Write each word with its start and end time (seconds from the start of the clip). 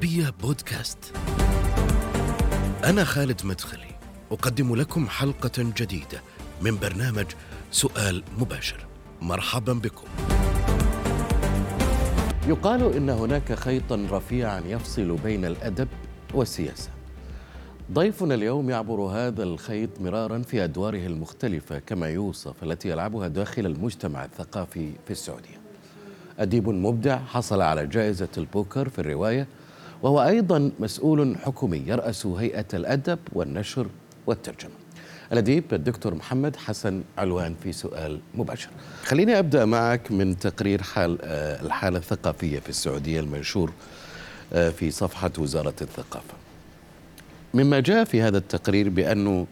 العربية 0.00 0.30
بودكاست. 0.42 1.12
أنا 2.84 3.04
خالد 3.04 3.40
مدخلي، 3.44 3.94
أقدم 4.30 4.76
لكم 4.76 5.08
حلقة 5.08 5.52
جديدة 5.58 6.22
من 6.62 6.78
برنامج 6.78 7.26
سؤال 7.70 8.22
مباشر. 8.38 8.86
مرحبا 9.22 9.72
بكم. 9.72 10.06
يقال 12.48 12.96
إن 12.96 13.10
هناك 13.10 13.52
خيطا 13.52 14.06
رفيعا 14.10 14.60
يفصل 14.60 15.16
بين 15.16 15.44
الأدب 15.44 15.88
والسياسة. 16.34 16.90
ضيفنا 17.92 18.34
اليوم 18.34 18.70
يعبر 18.70 19.00
هذا 19.00 19.42
الخيط 19.42 20.00
مرارا 20.00 20.38
في 20.38 20.64
أدواره 20.64 21.06
المختلفة 21.06 21.78
كما 21.78 22.08
يوصف 22.08 22.62
التي 22.62 22.88
يلعبها 22.88 23.28
داخل 23.28 23.66
المجتمع 23.66 24.24
الثقافي 24.24 24.92
في 25.06 25.10
السعودية. 25.10 25.60
أديب 26.38 26.68
مبدع 26.68 27.18
حصل 27.18 27.60
على 27.60 27.86
جائزة 27.86 28.28
البوكر 28.38 28.88
في 28.88 28.98
الرواية 28.98 29.46
وهو 30.02 30.22
أيضا 30.22 30.70
مسؤول 30.80 31.36
حكومي 31.38 31.82
يرأس 31.86 32.26
هيئة 32.26 32.66
الأدب 32.74 33.18
والنشر 33.32 33.86
والترجمة. 34.26 34.72
الاديب 35.32 35.64
الدكتور 35.74 36.14
محمد 36.14 36.56
حسن 36.56 37.02
علوان 37.18 37.54
في 37.62 37.72
سؤال 37.72 38.20
مباشر. 38.34 38.68
خليني 39.04 39.38
أبدأ 39.38 39.64
معك 39.64 40.12
من 40.12 40.38
تقرير 40.38 40.82
حال 40.82 41.18
الحالة 41.66 41.98
الثقافية 41.98 42.58
في 42.58 42.68
السعودية 42.68 43.20
المنشور 43.20 43.72
في 44.50 44.90
صفحة 44.90 45.30
وزارة 45.38 45.74
الثقافة. 45.80 46.34
مما 47.54 47.80
جاء 47.80 48.04
في 48.04 48.22
هذا 48.22 48.38
التقرير 48.38 48.88
بأنه 48.88 49.46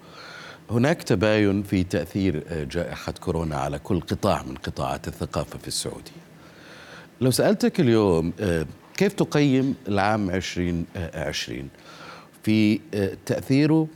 هناك 0.70 1.02
تباين 1.02 1.62
في 1.62 1.84
تأثير 1.84 2.64
جائحة 2.64 3.12
كورونا 3.20 3.56
على 3.56 3.78
كل 3.78 4.00
قطاع 4.00 4.42
من 4.42 4.54
قطاعات 4.54 5.08
الثقافة 5.08 5.58
في 5.58 5.68
السعودية 5.68 6.28
لو 7.20 7.30
سألتك 7.30 7.80
اليوم 7.80 8.32
كيف 8.98 9.12
تقيم 9.12 9.74
العام 9.88 10.30
2020 10.30 11.68
في 12.42 12.80
تأثيره 13.26 13.86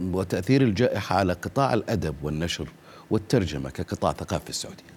وتأثير 0.00 0.62
الجائحة 0.62 1.16
على 1.16 1.32
قطاع 1.32 1.74
الأدب 1.74 2.14
والنشر 2.22 2.68
والترجمة 3.10 3.70
كقطاع 3.70 4.12
ثقافي 4.12 4.44
في 4.44 4.50
السعودية 4.50 4.92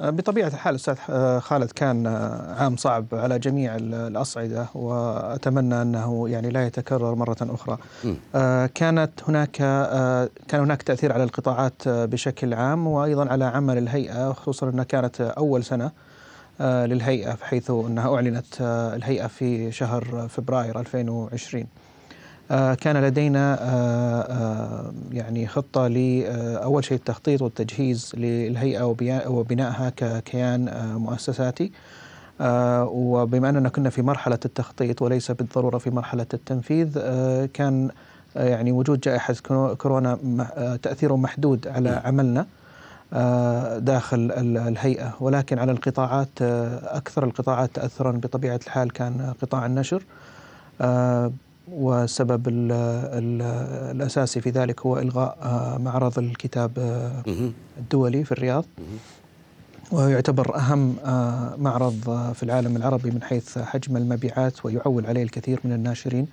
بطبيعة 0.00 0.48
الحال 0.48 0.74
أستاذ 0.74 0.94
خالد 1.40 1.70
كان 1.70 2.06
عام 2.58 2.76
صعب 2.76 3.06
على 3.12 3.38
جميع 3.38 3.76
الأصعدة 3.76 4.66
وأتمنى 4.74 5.82
أنه 5.82 6.28
يعني 6.28 6.50
لا 6.50 6.66
يتكرر 6.66 7.14
مرة 7.14 7.36
أخرى. 7.40 7.78
م. 8.04 8.14
كانت 8.66 9.10
هناك 9.28 9.50
كان 10.48 10.60
هناك 10.60 10.82
تأثير 10.82 11.12
على 11.12 11.24
القطاعات 11.24 11.88
بشكل 11.88 12.54
عام 12.54 12.86
وأيضا 12.86 13.28
على 13.28 13.44
عمل 13.44 13.78
الهيئة 13.78 14.32
خصوصا 14.32 14.68
أنها 14.68 14.84
كانت 14.84 15.20
أول 15.20 15.64
سنة. 15.64 15.90
للهيئة 16.60 17.36
حيث 17.42 17.70
أنها 17.70 18.14
أعلنت 18.14 18.60
الهيئة 18.96 19.26
في 19.26 19.72
شهر 19.72 20.28
فبراير 20.28 20.80
2020 20.80 21.66
كان 22.50 22.96
لدينا 22.96 23.58
يعني 25.12 25.46
خطة 25.46 25.86
لاول 25.86 26.84
شيء 26.84 26.96
التخطيط 26.96 27.42
والتجهيز 27.42 28.12
للهيئة 28.14 28.84
وبنائها 29.26 29.92
ككيان 29.96 30.92
مؤسساتي. 30.96 31.72
وبما 32.40 33.48
أننا 33.48 33.68
كنا 33.68 33.90
في 33.90 34.02
مرحلة 34.02 34.38
التخطيط 34.44 35.02
وليس 35.02 35.30
بالضرورة 35.30 35.78
في 35.78 35.90
مرحلة 35.90 36.26
التنفيذ 36.34 36.98
كان 37.46 37.90
يعني 38.36 38.72
وجود 38.72 39.00
جائحة 39.00 39.34
كورونا 39.78 40.18
تاثيره 40.82 41.16
محدود 41.16 41.68
على 41.68 42.02
عملنا. 42.04 42.46
داخل 43.78 44.32
الهيئة. 44.36 45.14
ولكن 45.20 45.58
على 45.58 45.72
القطاعات 45.72 46.28
أكثر 46.82 47.24
القطاعات 47.24 47.70
تاثرا 47.74 48.10
بطبيعة 48.12 48.60
الحال 48.66 48.92
كان 48.92 49.34
قطاع 49.42 49.66
النشر. 49.66 50.02
والسبب 51.72 52.48
ال 52.48 52.72
ال 52.72 53.42
الأساسي 53.96 54.40
في 54.40 54.50
ذلك 54.50 54.86
هو 54.86 54.98
إلغاء 54.98 55.38
معرض 55.80 56.18
الكتاب 56.18 56.70
الدولي 57.78 58.24
في 58.24 58.32
الرياض. 58.32 58.64
ويعتبر 59.92 60.56
أهم 60.56 60.96
معرض 61.58 62.32
في 62.34 62.42
العالم 62.42 62.76
العربي 62.76 63.10
من 63.10 63.22
حيث 63.22 63.58
حجم 63.58 63.96
المبيعات 63.96 64.66
ويعول 64.66 65.06
عليه 65.06 65.22
الكثير 65.22 65.60
من 65.64 65.72
الناشرين. 65.72 66.26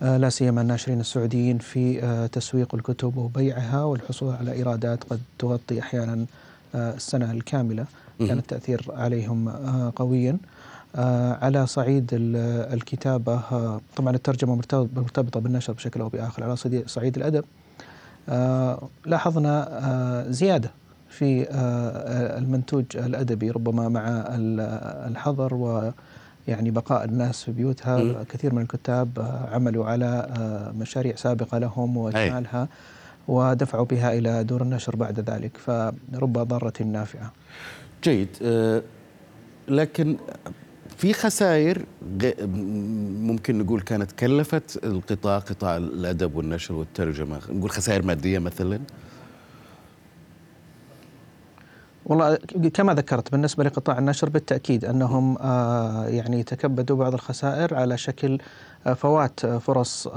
لا 0.00 0.28
سيما 0.28 0.60
الناشرين 0.60 1.00
السعوديين 1.00 1.58
في 1.58 2.28
تسويق 2.32 2.74
الكتب 2.74 3.16
وبيعها 3.16 3.84
والحصول 3.84 4.34
على 4.34 4.52
إيرادات 4.52 5.04
قد 5.04 5.20
تغطي 5.38 5.80
أحيانا 5.80 6.26
السنة 6.74 7.32
الكاملة. 7.32 7.84
كان 8.18 8.38
التأثير 8.38 8.86
عليهم 8.88 9.48
قويا. 9.88 10.38
على 11.42 11.66
صعيد 11.66 12.08
الكتابة 12.12 13.40
طبعا 13.96 14.14
الترجمة 14.14 14.54
مرتبطة 14.72 15.40
بالنشر 15.40 15.72
بشكل 15.72 16.00
أو 16.00 16.08
بآخر 16.08 16.44
على 16.44 16.56
صعيد 16.86 17.16
الأدب. 17.16 17.44
لاحظنا 19.06 20.26
زيادة 20.28 20.70
في 21.08 21.46
المنتوج 22.38 22.84
الأدبي 22.96 23.50
ربما 23.50 23.88
مع 23.88 24.02
الحظر 25.08 25.92
ويعني 26.48 26.70
بقاء 26.70 27.04
الناس 27.04 27.44
في 27.44 27.52
بيوتها 27.52 28.22
كثير 28.22 28.54
من 28.54 28.62
الكتاب 28.62 29.08
عملوا 29.52 29.86
على 29.86 30.28
مشاريع 30.78 31.16
سابقة 31.16 31.58
لهم 31.58 31.96
وإكمالها 31.96 32.68
ودفعوا 33.28 33.84
بها 33.84 34.12
إلى 34.18 34.44
دور 34.44 34.62
النشر 34.62 34.96
بعد 34.96 35.30
ذلك 35.30 35.56
فرب 35.56 36.32
ضارة 36.32 36.82
نافعة. 36.82 37.32
جيد. 38.04 38.28
لكن 39.68 40.16
في 40.96 41.12
خسائر 41.12 41.84
ممكن 43.22 43.58
نقول 43.58 43.80
كانت 43.80 44.12
كلفت 44.12 44.84
القطاع 44.84 45.38
قطاع 45.38 45.76
الأدب 45.76 46.36
والنشر 46.36 46.74
والترجمة 46.74 47.40
نقول 47.50 47.70
خسائر 47.70 48.02
مادية 48.02 48.38
مثلا؟ 48.38 48.80
والله 52.06 52.36
كما 52.74 52.94
ذكرت 52.94 53.32
بالنسبة 53.32 53.64
لقطاع 53.64 53.98
النشر 53.98 54.28
بالتأكيد 54.28 54.84
أنهم 54.84 55.38
يعني 56.08 56.42
تكبدوا 56.42 56.96
بعض 56.96 57.14
الخسائر 57.14 57.74
على 57.74 57.98
شكل 57.98 58.38
فوات 58.96 59.46
فرص 59.46 60.08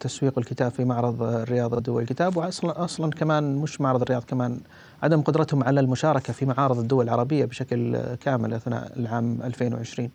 تسويق 0.00 0.38
الكتاب 0.38 0.70
في 0.72 0.84
معرض 0.84 1.22
الرياض 1.22 1.74
الدولي 1.74 2.02
الكتاب. 2.02 2.36
وأصلا 2.36 2.84
أصلا 2.84 3.10
كمان 3.10 3.56
مش 3.56 3.80
معرض 3.80 4.02
الرياض 4.02 4.24
كمان 4.24 4.60
عدم 5.02 5.20
قدرتهم 5.22 5.64
على 5.64 5.80
المشاركة 5.80 6.32
في 6.32 6.46
معارض 6.46 6.78
الدول 6.78 7.04
العربية 7.04 7.44
بشكل 7.44 7.98
كامل 8.20 8.54
أثناء 8.54 8.92
العام 8.96 9.42
2020 9.44 10.08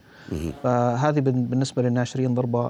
فهذه 0.63 1.19
بالنسبة 1.19 1.81
للناشرين 1.81 2.33
ضربة 2.33 2.67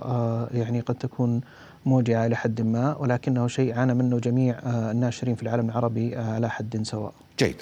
يعني 0.54 0.80
قد 0.80 0.96
تكون 0.96 1.42
موجعة 1.86 2.26
إلى 2.26 2.36
حد 2.36 2.62
ما 2.62 2.96
ولكنه 2.98 3.48
شيء 3.48 3.74
عانى 3.74 3.94
منه 3.94 4.20
جميع 4.20 4.60
الناشرين 4.92 5.36
في 5.36 5.44
العالم 5.44 5.70
العربي 5.70 6.16
على 6.16 6.50
حد 6.50 6.80
سواء. 6.84 7.14
جيد. 7.40 7.56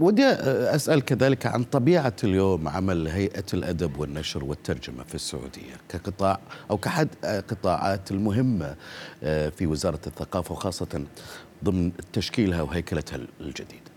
ودي 0.00 0.24
أسأل 0.24 1.04
كذلك 1.04 1.46
عن 1.46 1.64
طبيعة 1.64 2.12
اليوم 2.24 2.68
عمل 2.68 3.08
هيئة 3.08 3.44
الأدب 3.54 3.98
والنشر 3.98 4.44
والترجمة 4.44 5.04
في 5.04 5.14
السعودية 5.14 5.74
كقطاع 5.88 6.38
أو 6.70 6.76
كأحد 6.76 7.08
القطاعات 7.24 8.10
المهمة 8.10 8.74
في 9.22 9.66
وزارة 9.66 10.00
الثقافة 10.06 10.52
وخاصة 10.52 11.04
ضمن 11.64 11.92
تشكيلها 12.12 12.62
وهيكلتها 12.62 13.18
الجديده. 13.40 13.91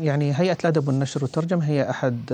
يعني 0.00 0.32
هيئة 0.40 0.56
الأدب 0.60 0.88
والنشر 0.88 1.22
والترجمة 1.24 1.64
هي 1.64 1.90
أحد 1.90 2.32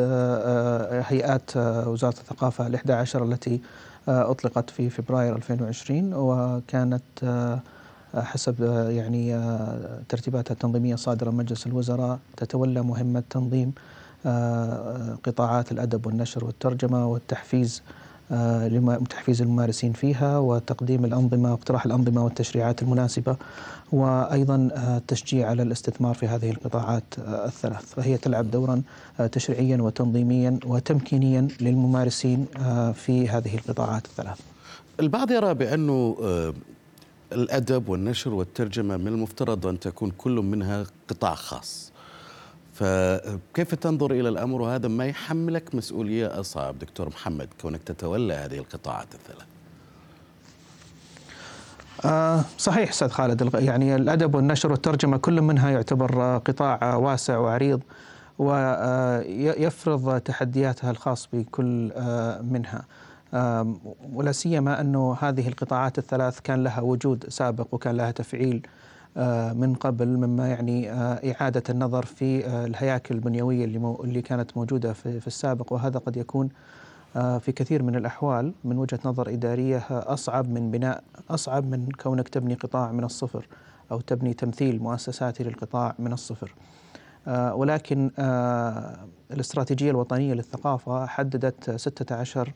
هيئات 1.09 1.57
وزارة 1.87 2.13
الثقافة 2.15 2.67
الإحدى 2.67 2.93
عشر 2.93 3.25
التي 3.25 3.61
أطلقت 4.09 4.71
في 4.71 4.91
فبراير 4.91 5.37
2020 5.37 6.15
وكانت 6.15 7.03
حسب 8.15 8.63
يعني 8.91 9.41
ترتيباتها 10.09 10.53
التنظيمية 10.53 10.95
صادرة 10.97 11.31
من 11.31 11.37
مجلس 11.37 11.67
الوزراء 11.67 12.19
تتولى 12.37 12.83
مهمة 12.83 13.23
تنظيم 13.31 13.73
قطاعات 15.25 15.73
الأدب 15.73 16.07
والنشر 16.07 16.45
والترجمة 16.45 17.07
والتحفيز 17.07 17.83
تحفيز 19.11 19.43
الممارسين 19.43 19.93
فيها 19.93 20.39
وتقديم 20.39 21.05
الأنظمة 21.05 21.51
واقتراح 21.51 21.87
الأنظمة 21.87 22.25
والتشريعات 22.25 22.83
المناسبة 22.83 23.37
وأيضا 23.93 24.71
التشجيع 24.97 25.49
على 25.49 25.63
الاستثمار 25.63 26.15
في 26.15 26.27
هذه 26.27 26.51
القطاعات 26.51 27.05
الثلاث. 27.19 27.95
فهي 27.95 28.17
تلعب 28.17 28.51
دورا 28.51 28.83
تشريعيا 29.33 29.77
وتنظيميا 29.83 30.59
وتمكينيا 30.67 31.49
للممارسين 31.61 32.47
في 32.95 33.29
هذه 33.29 33.55
القطاعات 33.55 34.05
الثلاث. 34.05 34.39
البعض 35.01 35.31
يرى 35.31 35.55
بأنه 35.55 36.17
الأدب 37.33 37.89
والنشر 37.89 38.35
والترجمة 38.35 38.97
من 38.97 39.09
المفترض 39.09 39.67
أن 39.67 39.81
تكون 39.81 40.13
كل 40.19 40.33
منها 40.33 40.85
قطاع 41.09 41.35
خاص. 41.35 41.94
فكيف 42.75 43.75
تنظر 43.75 44.11
إلى 44.11 44.29
الأمر؟ 44.29 44.63
وهذا 44.63 44.89
ما 44.89 45.07
يحملك 45.07 45.75
مسؤولية 45.75 46.41
أصعب. 46.41 46.79
دكتور 46.79 47.09
محمد 47.09 47.49
كونك 47.63 47.83
تتولى 47.83 48.35
هذه 48.35 48.59
القطاعات 48.59 49.07
الثلاث. 49.15 49.47
آه 52.05 52.45
صحيح 52.59 52.91
أستاذ 52.91 53.09
خالد. 53.09 53.55
يعني 53.55 53.97
الأدب 53.97 54.35
والنشر 54.35 54.71
والترجمة 54.71 55.17
كل 55.17 55.41
منها 55.41 55.71
يعتبر 55.71 56.39
قطاع 56.39 56.97
واسع 56.97 57.39
وعريض 57.39 57.81
ويفرض 58.39 60.21
تحدياتها 60.21 60.91
الخاص 60.91 61.29
بكل 61.33 61.93
منها. 62.43 62.85
ولا 64.13 64.33
سيما 64.33 64.81
أنه 64.81 65.17
هذه 65.21 65.49
القطاعات 65.49 65.99
الثلاث 65.99 66.41
كان 66.41 66.65
لها 66.65 66.81
وجود 66.81 67.25
سابق 67.29 67.67
وكان 67.73 67.97
لها 67.97 68.11
تفعيل. 68.11 68.67
من 69.55 69.75
قبل 69.81 70.09
مما 70.09 70.49
يعني 70.49 70.93
إعادة 71.33 71.63
النظر 71.71 72.05
في 72.05 72.47
الهياكل 72.47 73.15
البنيوية 73.15 73.65
اللي 73.65 73.97
اللي 74.05 74.23
كانت 74.23 74.57
موجودة 74.57 74.93
في 74.93 75.27
السابق 75.27 75.73
وهذا 75.73 75.99
قد 75.99 76.17
يكون 76.17 76.49
في 77.15 77.53
كثير 77.57 77.83
من 77.83 77.97
الأحوال 77.97 78.53
من 78.65 78.79
وجهة 78.79 78.99
نظر 79.05 79.29
إدارية 79.29 79.87
أصعب 79.91 80.49
من 80.49 80.71
بناء 80.71 81.05
أصعب 81.31 81.65
من 81.71 81.89
كونك 82.03 82.29
تبني 82.29 82.55
قطاع 82.55 82.93
من 82.93 83.05
الصفر 83.05 83.47
أو 83.93 84.01
تبني 84.01 84.35
تمثيل 84.35 84.83
مؤسساتي 84.83 85.45
للقطاع 85.45 85.95
من 85.99 86.13
الصفر. 86.13 86.55
ولكن 87.29 88.11
الاستراتيجية 89.31 89.91
الوطنية 89.91 90.35
للثقافة 90.35 91.07
حددت 91.07 91.71
16 91.71 92.53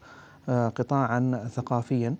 قطاعا 0.48 1.48
ثقافيا 1.54 2.14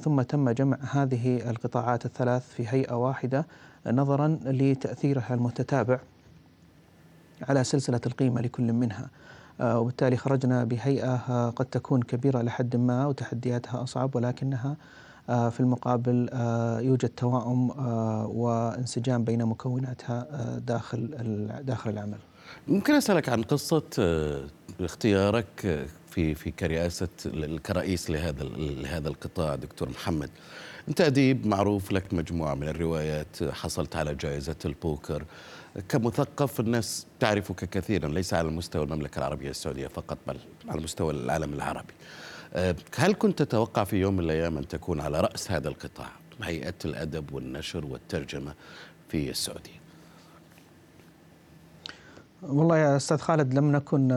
ثم 0.00 0.22
تم 0.22 0.50
جمع 0.50 0.78
هذه 0.90 1.50
القطاعات 1.50 2.06
الثلاث 2.06 2.48
في 2.48 2.68
هيئة 2.68 2.94
واحدة 2.94 3.46
نظرا 3.86 4.38
لتأثيرها 4.44 5.34
المتتابع 5.34 5.98
على 7.48 7.64
سلسلة 7.64 8.00
القيمة 8.06 8.40
لكل 8.40 8.72
منها. 8.72 9.10
وبالتالي 9.60 10.16
خرجنا 10.16 10.64
بهيئة 10.64 11.50
قد 11.50 11.66
تكون 11.66 12.02
كبيرة 12.02 12.42
لحد 12.42 12.76
ما 12.76 13.06
وتحدياتها 13.06 13.82
أصعب 13.82 14.16
ولكنها 14.16 14.76
في 15.26 15.60
المقابل 15.60 16.28
يوجد 16.84 17.08
توائم 17.08 17.70
وانسجام 18.36 19.24
بين 19.24 19.44
مكوناتها 19.44 20.26
داخل 20.58 21.08
داخل 21.62 21.90
العمل. 21.90 22.18
ممكن 22.68 22.94
أسألك 22.94 23.28
عن 23.28 23.42
قصة 23.42 23.82
اختيارك 24.80 25.86
في 26.10 26.34
في 26.34 26.50
كرئاسة 26.50 27.08
كرئيس 27.66 28.10
لهذا 28.10 28.44
لهذا 28.58 29.08
القطاع 29.08 29.54
دكتور 29.54 29.88
محمد. 29.88 30.30
أنت 30.88 31.00
أديب 31.00 31.46
معروف 31.46 31.92
لك 31.92 32.14
مجموعة 32.14 32.54
من 32.54 32.68
الروايات 32.68 33.44
حصلت 33.50 33.96
على 33.96 34.14
جائزة 34.14 34.56
البوكر 34.64 35.24
كمثقف 35.88 36.60
الناس 36.60 37.06
تعرفك 37.20 37.68
كثيرا 37.70 38.08
ليس 38.08 38.34
على 38.34 38.50
مستوى 38.50 38.84
المملكة 38.84 39.18
العربية 39.18 39.50
السعودية 39.50 39.86
فقط 39.86 40.18
بل 40.26 40.36
على 40.68 40.80
مستوى 40.80 41.12
العالم 41.12 41.52
العربي. 41.54 41.94
هل 42.96 43.14
كنت 43.18 43.42
تتوقع 43.42 43.84
في 43.84 43.96
يوم 43.96 44.14
من 44.14 44.24
الأيام 44.24 44.58
أن 44.58 44.68
تكون 44.68 45.00
على 45.00 45.20
رأس 45.20 45.50
هذا 45.50 45.68
القطاع 45.68 46.10
هيئة 46.42 46.74
الأدب 46.84 47.32
والنشر 47.32 47.86
والترجمة 47.86 48.54
في 49.08 49.30
السعودية؟ 49.30 49.77
والله 52.42 52.76
يا 52.78 52.96
أستاذ 52.96 53.16
خالد 53.18 53.54
لم 53.54 53.72
نكن 53.72 54.08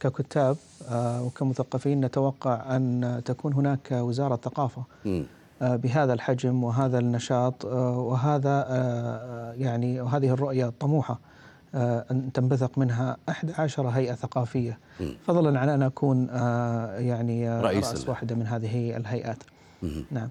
ككتاب 0.00 0.56
وكمثقفين 0.94 2.04
نتوقع 2.04 2.76
أن 2.76 3.22
تكون 3.24 3.52
هناك 3.52 3.92
وزارة 3.92 4.36
ثقافة 4.36 4.82
بهذا 5.60 6.12
الحجم 6.12 6.64
وهذا 6.64 6.98
النشاط 6.98 7.64
وهذا 7.64 8.66
يعني 9.58 10.00
وهذه 10.00 10.28
الرؤية 10.30 10.66
الطموحه 10.66 11.18
أن 11.74 12.30
تنبثق 12.34 12.78
منها 12.78 13.16
11 13.28 13.88
هيئة 13.88 14.14
ثقافية. 14.14 14.78
فضلا 15.26 15.60
عن 15.60 15.68
أن 15.68 15.82
أكون 15.82 16.26
يعني 16.98 17.60
رئيس, 17.60 18.08
واحدة 18.08 18.34
من 18.34 18.46
هذه 18.46 18.96
الهيئات. 18.96 19.38
نعم. 20.10 20.28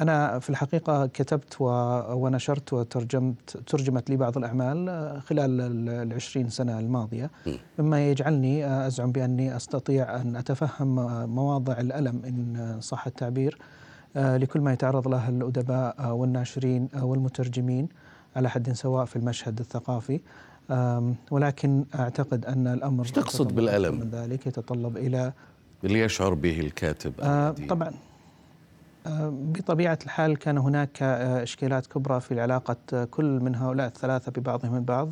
أنا 0.00 0.38
في 0.38 0.50
الحقيقة 0.50 1.06
كتبت 1.06 1.56
ونشرت 1.60 2.72
وترجمت 2.72 3.56
ترجمت 3.66 4.10
لي 4.10 4.16
بعض 4.16 4.38
الأعمال 4.38 4.88
خلال 5.22 5.60
العشرين 5.88 6.48
سنة 6.48 6.78
الماضية. 6.78 7.30
مما 7.78 8.10
يجعلني 8.10 8.86
أزعم 8.86 9.12
بأني 9.12 9.56
أستطيع 9.56 10.20
أن 10.20 10.36
أتفهم 10.36 10.94
مواضع 11.34 11.72
الألم 11.80 12.22
إن 12.24 12.76
صح 12.80 13.06
التعبير 13.06 13.58
لكل 14.16 14.60
ما 14.60 14.72
يتعرض 14.72 15.08
له 15.08 15.28
الأدباء 15.28 16.10
والناشرين 16.10 16.88
والمترجمين 17.02 17.88
على 18.36 18.50
حد 18.50 18.72
سواء 18.72 19.04
في 19.04 19.16
المشهد 19.16 19.58
الثقافي. 19.58 20.20
ولكن 21.30 21.84
أعتقد 21.94 22.46
أن 22.46 22.66
الأمر 22.66 23.04
تقصد 23.04 23.54
بالألم؟ 23.54 23.94
من 23.94 24.10
ذلك 24.10 24.46
يتطلب 24.46 24.96
إلى 24.96 25.32
اللي 25.84 26.00
يشعر 26.00 26.34
به 26.34 26.60
الكاتب 26.60 27.12
آه 27.20 27.50
طبعا. 27.68 27.88
آه 27.88 27.92
بطبيعة 29.28 29.98
الحال 30.04 30.36
كان 30.36 30.58
هناك 30.58 31.02
آه 31.02 31.42
إشكالات 31.42 31.86
كبرى 31.86 32.20
في 32.20 32.40
علاقة 32.40 33.04
كل 33.04 33.24
من 33.24 33.54
هؤلاء 33.54 33.86
الثلاثة 33.86 34.32
ببعضهم 34.32 34.74
البعض 34.74 35.10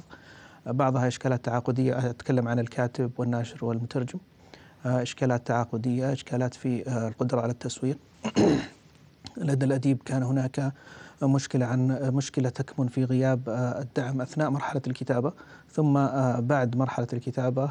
بعضها 0.67 1.09
إشكالات 1.09 1.45
تعاقدية 1.45 2.11
أتكلم 2.11 2.49
عن 2.49 2.59
الكاتب 2.59 3.11
والناشر 3.19 3.65
والمترجم. 3.65 4.19
إشكالات 4.87 5.47
تعاقدية 5.47 6.13
إشكالات 6.13 6.55
في 6.55 6.89
القدرة 7.09 7.41
على 7.41 7.53
التسويق. 7.53 7.99
لدى 9.37 9.67
الأديب 9.67 9.99
كان 10.05 10.23
هناك 10.23 10.73
مشكلة 11.23 11.67
عن 11.67 12.11
مشكلة 12.13 12.49
تكمن 12.49 12.89
في 12.89 13.05
غياب 13.05 13.41
الدعم 13.81 14.21
أثناء 14.21 14.51
مرحلة 14.51 14.83
الكتابة. 14.87 15.33
ثم 15.71 15.93
بعد 16.41 16.77
مرحلة 16.77 17.07
الكتابة 17.13 17.71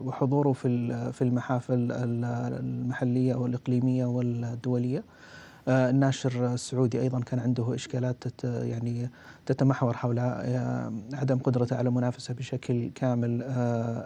وحضوره 0.00 0.52
في 0.52 1.12
في 1.12 1.22
المحافل 1.22 1.92
المحلية 1.92 3.34
والإقليمية 3.34 4.04
والدولية. 4.04 5.04
الناشر 5.68 6.52
السعودي 6.54 7.00
أيضا 7.00 7.20
كان 7.20 7.38
عنده 7.40 7.74
إشكالات 7.74 8.24
يعني 8.44 9.10
تتمحور 9.46 9.92
حول 9.96 10.18
عدم 11.12 11.38
قدرته 11.38 11.76
على 11.76 11.88
المنافسة 11.88 12.34
بشكل 12.34 12.90
كامل 12.94 13.42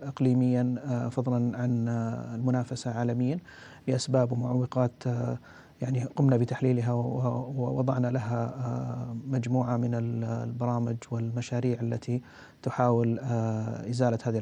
اقليميا 0.02 0.74
فضلا 1.10 1.58
عن 1.58 1.88
المنافسة 2.34 2.90
عالميا 2.90 3.38
لأسباب 3.88 4.32
ومعوقات 4.32 5.02
يعني 5.82 6.04
قمنا 6.04 6.36
بتحليلها 6.36 6.92
ووضعنا 6.92 8.06
لها 8.08 8.54
مجموعة 9.26 9.76
من 9.76 9.94
البرامج 9.94 10.96
والمشاريع 11.10 11.80
التي 11.80 12.22
تحاول 12.62 13.18
إزالة 13.90 14.18
هذه 14.24 14.38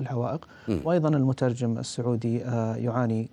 العوائق. 0.00 0.48
وأيضا 0.84 1.08
المترجم 1.08 1.78
السعودي 1.78 2.38
يعاني 2.76 3.28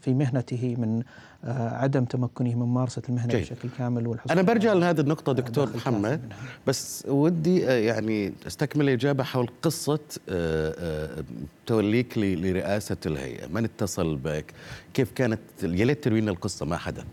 في 0.00 0.14
مهنته 0.14 0.76
من 0.78 1.02
عدم 1.44 2.04
تمكنه 2.04 2.54
من 2.54 2.56
ممارسة 2.56 3.02
المهنة 3.08 3.32
جيد. 3.32 3.42
بشكل 3.42 3.68
كامل 3.78 4.06
والحصول 4.06 4.32
أنا 4.32 4.42
برجع 4.42 4.72
لهذه 4.72 5.00
النقطة 5.00 5.32
دكتور 5.32 5.76
محمد 5.76 6.32
بس 6.66 7.04
ودي 7.08 7.60
يعني 7.60 8.32
أستكمل 8.46 8.84
الاجابه 8.84 9.24
حول 9.24 9.50
قصة 9.62 9.98
توليك 11.66 12.18
لرئاسة 12.18 12.96
الهيئة. 13.06 13.46
من 13.46 13.64
اتصل 13.64 14.16
بك؟ 14.16 14.44
كيف 14.94 15.12
كانت؟ 15.12 15.40
يا 15.62 15.84
ليت 15.84 16.04
تروي 16.04 16.18
القصة 16.18 16.66
ما 16.66 16.76
حدث؟ 16.76 17.04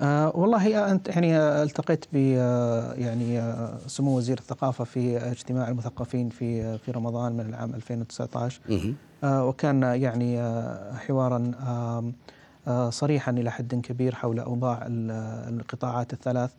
آه 0.00 0.32
والله 0.36 0.92
أنت 0.92 1.08
يعني 1.08 1.36
التقيت 1.38 2.04
ب 2.12 2.16
يعني 2.98 3.54
سمو 3.86 4.16
وزير 4.16 4.38
الثقافة 4.38 4.84
في 4.84 5.18
اجتماع 5.18 5.68
المثقفين 5.68 6.28
في 6.28 6.78
في 6.78 6.90
رمضان 6.90 7.32
من 7.32 7.40
العام 7.46 7.74
2019 7.74 8.60
آه 9.24 9.44
وكان 9.46 9.82
يعني 9.82 10.38
حوارا 11.06 11.50
آه 12.66 12.90
صريحا 12.90 13.32
إلى 13.32 13.50
حد 13.50 13.74
كبير 13.74 14.14
حول 14.14 14.38
أوضاع 14.40 14.80
القطاعات 14.88 16.12
الثلاث. 16.12 16.50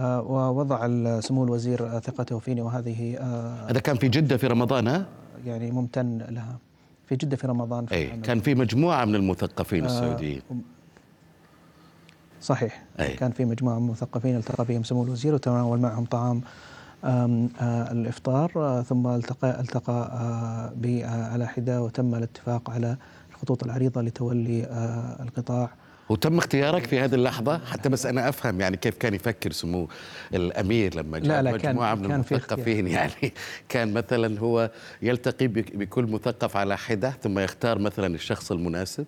ووضع 0.00 0.88
سمو 1.20 1.44
الوزير 1.44 1.98
ثقته 2.00 2.38
فيني 2.38 2.60
وهذه 2.60 3.18
هذا 3.70 3.80
كان 3.80 3.96
في 3.96 4.08
جدة 4.08 4.36
في 4.36 4.46
رمضان 4.46 4.88
ها؟ 4.88 5.06
يعني 5.46 5.70
ممتن 5.70 6.18
لها. 6.18 6.58
في 7.06 7.16
جدة 7.16 7.36
في 7.36 7.46
رمضان 7.46 7.86
في 7.86 7.94
أي 7.94 8.06
كان 8.22 8.40
في 8.40 8.54
مجموعة 8.54 9.04
من 9.04 9.14
المثقفين 9.14 9.84
السعوديين. 9.84 10.40
صحيح. 12.46 12.82
أي. 13.00 13.14
كان 13.14 13.30
في 13.30 13.44
مجموعة 13.44 13.78
من 13.78 13.86
المثقفين 13.86 14.36
التقى 14.36 14.64
بهم 14.64 14.82
سمو 14.82 15.02
الوزير 15.02 15.34
وتناول 15.34 15.78
معهم 15.78 16.04
طعام 16.04 16.40
آه 17.04 17.48
الإفطار 17.92 18.52
آه 18.56 18.82
ثم 18.82 19.06
التقى 19.06 19.60
التقى 19.60 20.10
آه 20.12 21.32
على 21.32 21.46
حده 21.46 21.82
وتم 21.82 22.14
الاتفاق 22.14 22.70
على 22.70 22.96
الخطوط 23.30 23.64
العريضة 23.64 24.02
لتولي 24.02 24.66
القطاع. 25.20 25.70
وتم 26.08 26.38
اختيارك 26.38 26.86
في 26.86 27.00
هذه 27.00 27.14
اللحظة؟ 27.14 27.58
حتى 27.58 27.88
بس 27.88 28.06
أنا 28.06 28.28
أفهم 28.28 28.60
يعني 28.60 28.76
كيف 28.76 28.96
كان 28.96 29.14
يفكر 29.14 29.52
سمو 29.52 29.88
الأمير 30.34 30.96
لما 30.96 31.18
جاء 31.18 31.28
لا 31.28 31.42
لا 31.42 31.52
مجموعة 31.52 31.94
كان 31.94 32.04
من 32.04 32.12
المثقفين 32.12 32.86
يعني. 32.86 33.32
كان 33.68 33.92
مثلا 33.92 34.38
هو 34.40 34.70
يلتقي 35.02 35.46
بكل 35.48 36.04
مثقف 36.04 36.56
على 36.56 36.76
حدة 36.76 37.10
ثم 37.22 37.38
يختار 37.38 37.78
مثلا 37.78 38.14
الشخص 38.14 38.52
المناسب؟ 38.52 39.06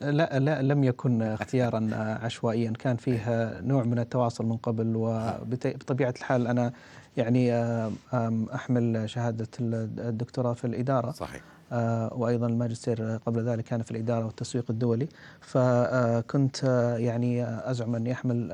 لا 0.00 0.38
لا 0.38 0.62
لم 0.62 0.84
يكن 0.84 1.22
اختيارا 1.22 1.88
عشوائيا. 2.22 2.70
كان 2.70 2.96
فيه 2.96 3.60
نوع 3.60 3.84
من 3.84 3.98
التواصل 3.98 4.46
من 4.46 4.56
قبل 4.56 4.92
وبطبيعة 4.96 6.14
الحال 6.16 6.46
أنا 6.46 6.72
يعني 7.16 7.52
أحمل 8.54 9.10
شهادة 9.10 9.48
الدكتوراه 9.60 10.52
في 10.52 10.66
الإدارة. 10.66 11.10
صحيح. 11.10 11.42
وأيضا 12.12 12.46
الماجستير 12.46 13.18
قبل 13.26 13.44
ذلك 13.44 13.64
كان 13.64 13.82
في 13.82 13.90
الإدارة 13.90 14.24
والتسويق 14.24 14.64
الدولي. 14.70 15.08
فكنت 15.40 16.64
يعني 16.98 17.44
أزعم 17.70 17.94
أني 17.94 18.12
أحمل 18.12 18.50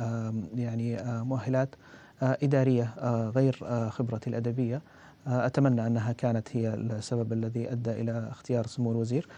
يعني 0.56 0.98
مؤهلات 1.04 1.74
إدارية 2.22 2.94
غير 3.28 3.58
خبرتي 3.90 4.30
الأدبية. 4.30 4.82
أتمنى 5.26 5.86
أنها 5.86 6.12
كانت 6.12 6.56
هي 6.56 6.74
السبب 6.74 7.32
الذي 7.32 7.72
أدى 7.72 7.90
إلى 7.90 8.28
اختيار 8.30 8.66
سمو 8.66 8.92
الوزير. 8.92 9.28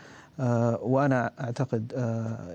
وأنا 0.83 1.31
أعتقد 1.41 1.93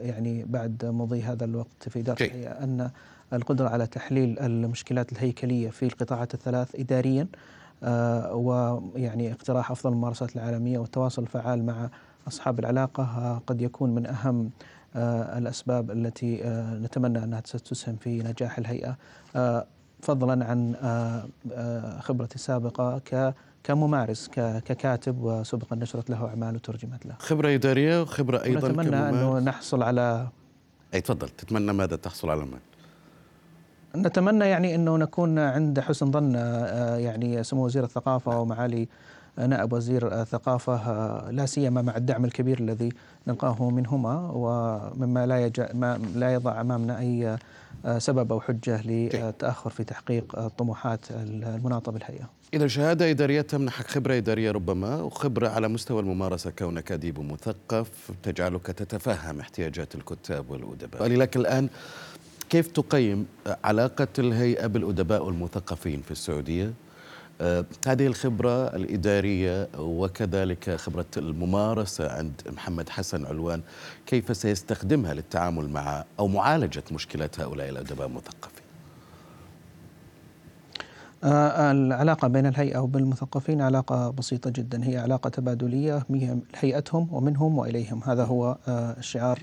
يعني 0.01 0.46
بعد 0.50 0.86
مضي 0.86 1.22
هذا 1.22 1.46
الوقت 1.46 1.89
في 1.89 2.01
درس 2.01 2.22
أن 2.46 2.89
القدرة 3.34 3.69
على 3.69 3.88
تحليل 3.88 4.39
المشكلات 4.39 5.12
الهيكلية 5.12 5.69
في 5.69 5.86
القطاعات 5.86 6.34
الثلاث 6.34 6.75
إداريا 6.75 7.27
ويعني 8.34 9.31
اقتراح 9.31 9.72
أفضل 9.72 9.91
الممارسات 9.91 10.36
العالمية 10.36 10.79
والتواصل 10.79 11.22
الفعال 11.22 11.65
مع 11.65 11.89
أصحاب 12.27 12.60
العلاقة 12.60 13.41
قد 13.48 13.62
يكون 13.62 13.96
من 13.96 14.05
أهم 14.05 14.50
الأسباب 15.38 15.91
التي 15.91 16.41
نتمنى 16.84 17.24
أنها 17.24 17.39
تسهم 17.39 17.96
في 17.96 18.19
نجاح 18.24 18.57
الهيئة. 18.57 18.98
فضلا 20.01 20.46
عن 20.46 20.75
خبرتي 22.01 22.36
السابقة 22.36 23.01
كممارس 23.67 24.27
ككاتب 24.38 25.21
وسبقا 25.21 25.75
نشرت 25.75 26.09
له 26.09 26.27
أعمال 26.27 26.55
وترجمت 26.55 27.05
له. 27.05 27.15
خبرة 27.19 27.53
إدارية 27.53 28.01
وخبرة 28.01 28.43
أيضا 28.43 28.67
نتمنى 28.67 29.09
أنه 29.09 29.39
نحصل 29.39 29.83
على 29.83 30.27
أي 30.93 31.01
تفضل. 31.01 31.29
تتمنى 31.29 31.74
ماذا 31.74 31.95
تحصل 31.95 32.29
على 32.29 32.45
ماذا 32.45 32.62
نتمنى 33.95 34.45
يعني 34.45 34.75
أنه 34.75 34.97
نكون 34.97 35.39
عند 35.39 35.79
حسن 35.79 36.12
ظن 36.12 36.36
يعني 37.00 37.43
سمو 37.43 37.65
وزير 37.65 37.83
الثقافة 37.83 38.39
ومعالي 38.39 38.88
نائب 39.38 39.74
وزير 39.74 40.22
الثقافة 40.22 41.32
لا 41.32 41.46
سيما 41.46 41.82
مع 41.82 41.98
الدعم 41.98 42.25
الكبير 42.25 42.60
الذي 42.60 42.89
نلقاه 43.27 43.70
منهما 43.70 44.32
ومما 44.34 45.25
لا 45.25 45.46
يج... 45.46 45.62
ما 45.74 46.00
لا 46.15 46.34
يضع 46.34 46.62
أمامنا 46.62 47.00
أي 47.00 47.38
سبب 47.98 48.32
أو 48.32 48.41
حجة 48.41 48.82
للتأخر 48.82 49.70
في 49.70 49.84
تحقيق 49.84 50.48
طموحات 50.48 51.00
المناطة 51.12 51.91
بالهيئة. 51.91 52.29
إذا 52.53 52.67
شهادة 52.67 53.10
إدارية 53.10 53.41
تمنحك 53.41 53.88
خبرة 53.88 54.17
إدارية 54.17 54.51
ربما 54.51 55.01
وخبرة 55.01 55.48
على 55.48 55.67
مستوى 55.67 56.00
الممارسة 56.00 56.50
كونك 56.51 56.91
أديب 56.91 57.20
مثقف 57.20 58.12
تجعلك 58.24 58.65
تتفهم 58.67 59.39
احتياجات 59.39 59.96
الكتاب 59.96 60.51
والأدباء. 60.51 61.03
ولك 61.03 61.36
الآن 61.36 61.70
كيف 62.50 62.67
تقيم 62.67 63.25
علاقة 63.63 64.08
الهيئة 64.20 64.67
بالأدباء 64.67 65.25
والمثقفين 65.25 66.01
في 66.01 66.12
السعودية 66.12 66.65
آه، 66.65 66.72
هذه 67.88 68.08
الخبرة 68.08 68.75
الإدارية 68.75 69.67
وكذلك 69.77 70.75
خبرة 70.75 71.06
الممارسة 71.17 72.12
عند 72.12 72.41
محمد 72.53 72.89
حسن 72.89 73.25
علوان 73.25 73.62
كيف 74.06 74.38
سيستخدمها 74.38 75.13
للتعامل 75.13 75.70
مع 75.70 76.03
أو 76.20 76.27
معالجة 76.27 76.84
مشكلات 76.91 77.39
هؤلاء 77.39 77.70
الأدباء 77.70 78.08
المثقفين؟ 78.08 78.63
آه، 81.24 81.72
العلاقة 81.72 82.27
بين 82.27 82.46
الهيئة 82.46 82.79
وبالمثقفين 82.79 83.62
علاقة 83.62 84.10
بسيطة 84.10 84.50
جدا 84.50 84.88
هي 84.88 84.98
علاقة 84.98 85.29
تبادلية 85.29 86.06
هيئتهم 86.56 87.08
ومنهم 87.12 87.58
وإليهم. 87.58 88.01
هذا 88.03 88.24
هو 88.24 88.58
آه، 88.67 88.96
الشعار 88.98 89.39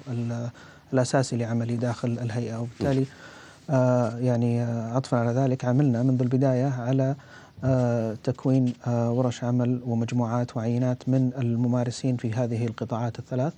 الأساسي 0.93 1.37
لعملي 1.37 1.77
داخل 1.77 2.09
الهيئة. 2.09 2.57
وبالتالي 2.57 3.07
آه، 3.71 4.19
يعني 4.19 4.63
آه، 4.63 4.97
عطفا 4.97 5.17
على 5.17 5.31
ذلك 5.31 5.65
عملنا 5.65 6.03
منذ 6.03 6.23
البداية 6.23 6.67
على 6.67 7.03
آه، 7.03 7.17
تكوين 8.25 8.73
ورش 8.88 9.44
عمل 9.44 9.80
ومجموعات 9.87 10.56
وعينات 10.56 11.09
من 11.09 11.30
الممارسين 11.38 12.16
في 12.16 12.33
هذه 12.33 12.66
القطاعات 12.66 13.18
الثلاث. 13.18 13.52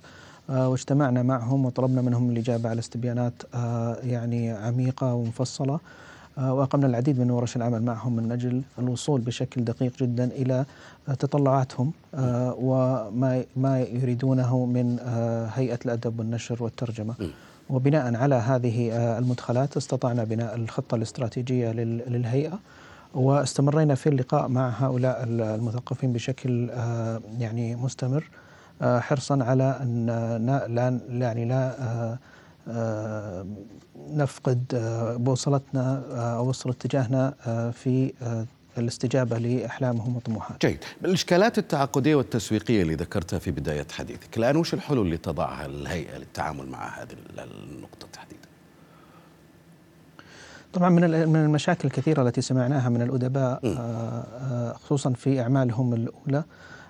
واجتمعنا 0.49 1.23
معهم 1.23 1.65
وطلبنا 1.65 2.01
منهم 2.01 2.29
الإجابة 2.29 2.69
على 2.69 2.79
استبيانات 2.79 3.33
يعني 4.03 4.51
عميقة 4.51 5.13
ومفصلة. 5.13 5.79
وأقمنا 6.37 6.87
العديد 6.87 7.19
من 7.19 7.31
ورش 7.31 7.55
العمل 7.55 7.83
معهم 7.83 8.15
من 8.15 8.31
أجل 8.31 8.61
الوصول 8.79 9.21
بشكل 9.21 9.63
دقيق 9.63 9.97
جدا 9.99 10.23
إلى 10.23 10.65
تطلعاتهم 11.19 11.91
وما 12.59 13.43
ما 13.55 13.79
يريدونه 13.81 14.65
من 14.65 14.99
هيئة 15.53 15.79
الأدب 15.85 16.19
والنشر 16.19 16.63
والترجمة. 16.63 17.15
وبناء 17.69 18.15
على 18.15 18.35
هذه 18.35 18.91
المدخلات 19.17 19.77
استطعنا 19.77 20.23
بناء 20.23 20.55
الخطة 20.55 20.95
الاستراتيجية 20.95 21.71
للهيئة. 21.71 22.59
واستمرينا 23.17 23.95
في 23.95 24.09
اللقاء 24.09 24.47
مع 24.47 24.69
هؤلاء 24.69 25.23
المثقفين 25.23 26.13
بشكل 26.13 26.69
يعني 27.39 27.75
مستمر 27.75 28.29
حرصا 28.81 29.43
على 29.43 29.79
أن 29.81 30.05
لا 30.69 30.99
يعني 31.09 31.45
لا 31.45 32.17
نفقد 34.13 34.63
بوصلتنا 35.19 36.03
أو 36.37 36.49
وصل 36.49 36.69
اتجاهنا 36.69 37.33
في 37.71 38.13
الاستجابة 38.77 39.37
لأحلامهم 39.37 40.15
وطموحاتهم. 40.15 40.71
جيد. 40.71 40.83
الإشكالات 41.05 41.57
التعاقدية 41.57 42.15
والتسويقية 42.15 42.81
اللي 42.81 42.95
ذكرتها 42.95 43.39
في 43.39 43.51
بداية 43.51 43.87
حديثك 43.91 44.37
الآن 44.37 44.55
وش 44.55 44.73
الحلول 44.73 45.05
اللي 45.05 45.17
تضعها 45.17 45.65
الهيئة 45.65 46.17
للتعامل 46.17 46.67
مع 46.67 46.87
هذه 46.87 47.15
النقطة 47.37 48.07
تحديدا؟ 48.13 48.46
طبعا 50.73 50.89
من 50.89 51.29
من 51.29 51.35
المشاكل 51.35 51.87
الكثيرة 51.87 52.21
التي 52.21 52.41
سمعناها 52.41 52.89
من 52.89 53.01
الأدباء 53.01 53.59
آه، 53.65 53.77
آه، 53.77 54.73
خصوصا 54.73 55.13
في 55.13 55.41
أعمالهم 55.41 55.93
الأولى 55.93 56.43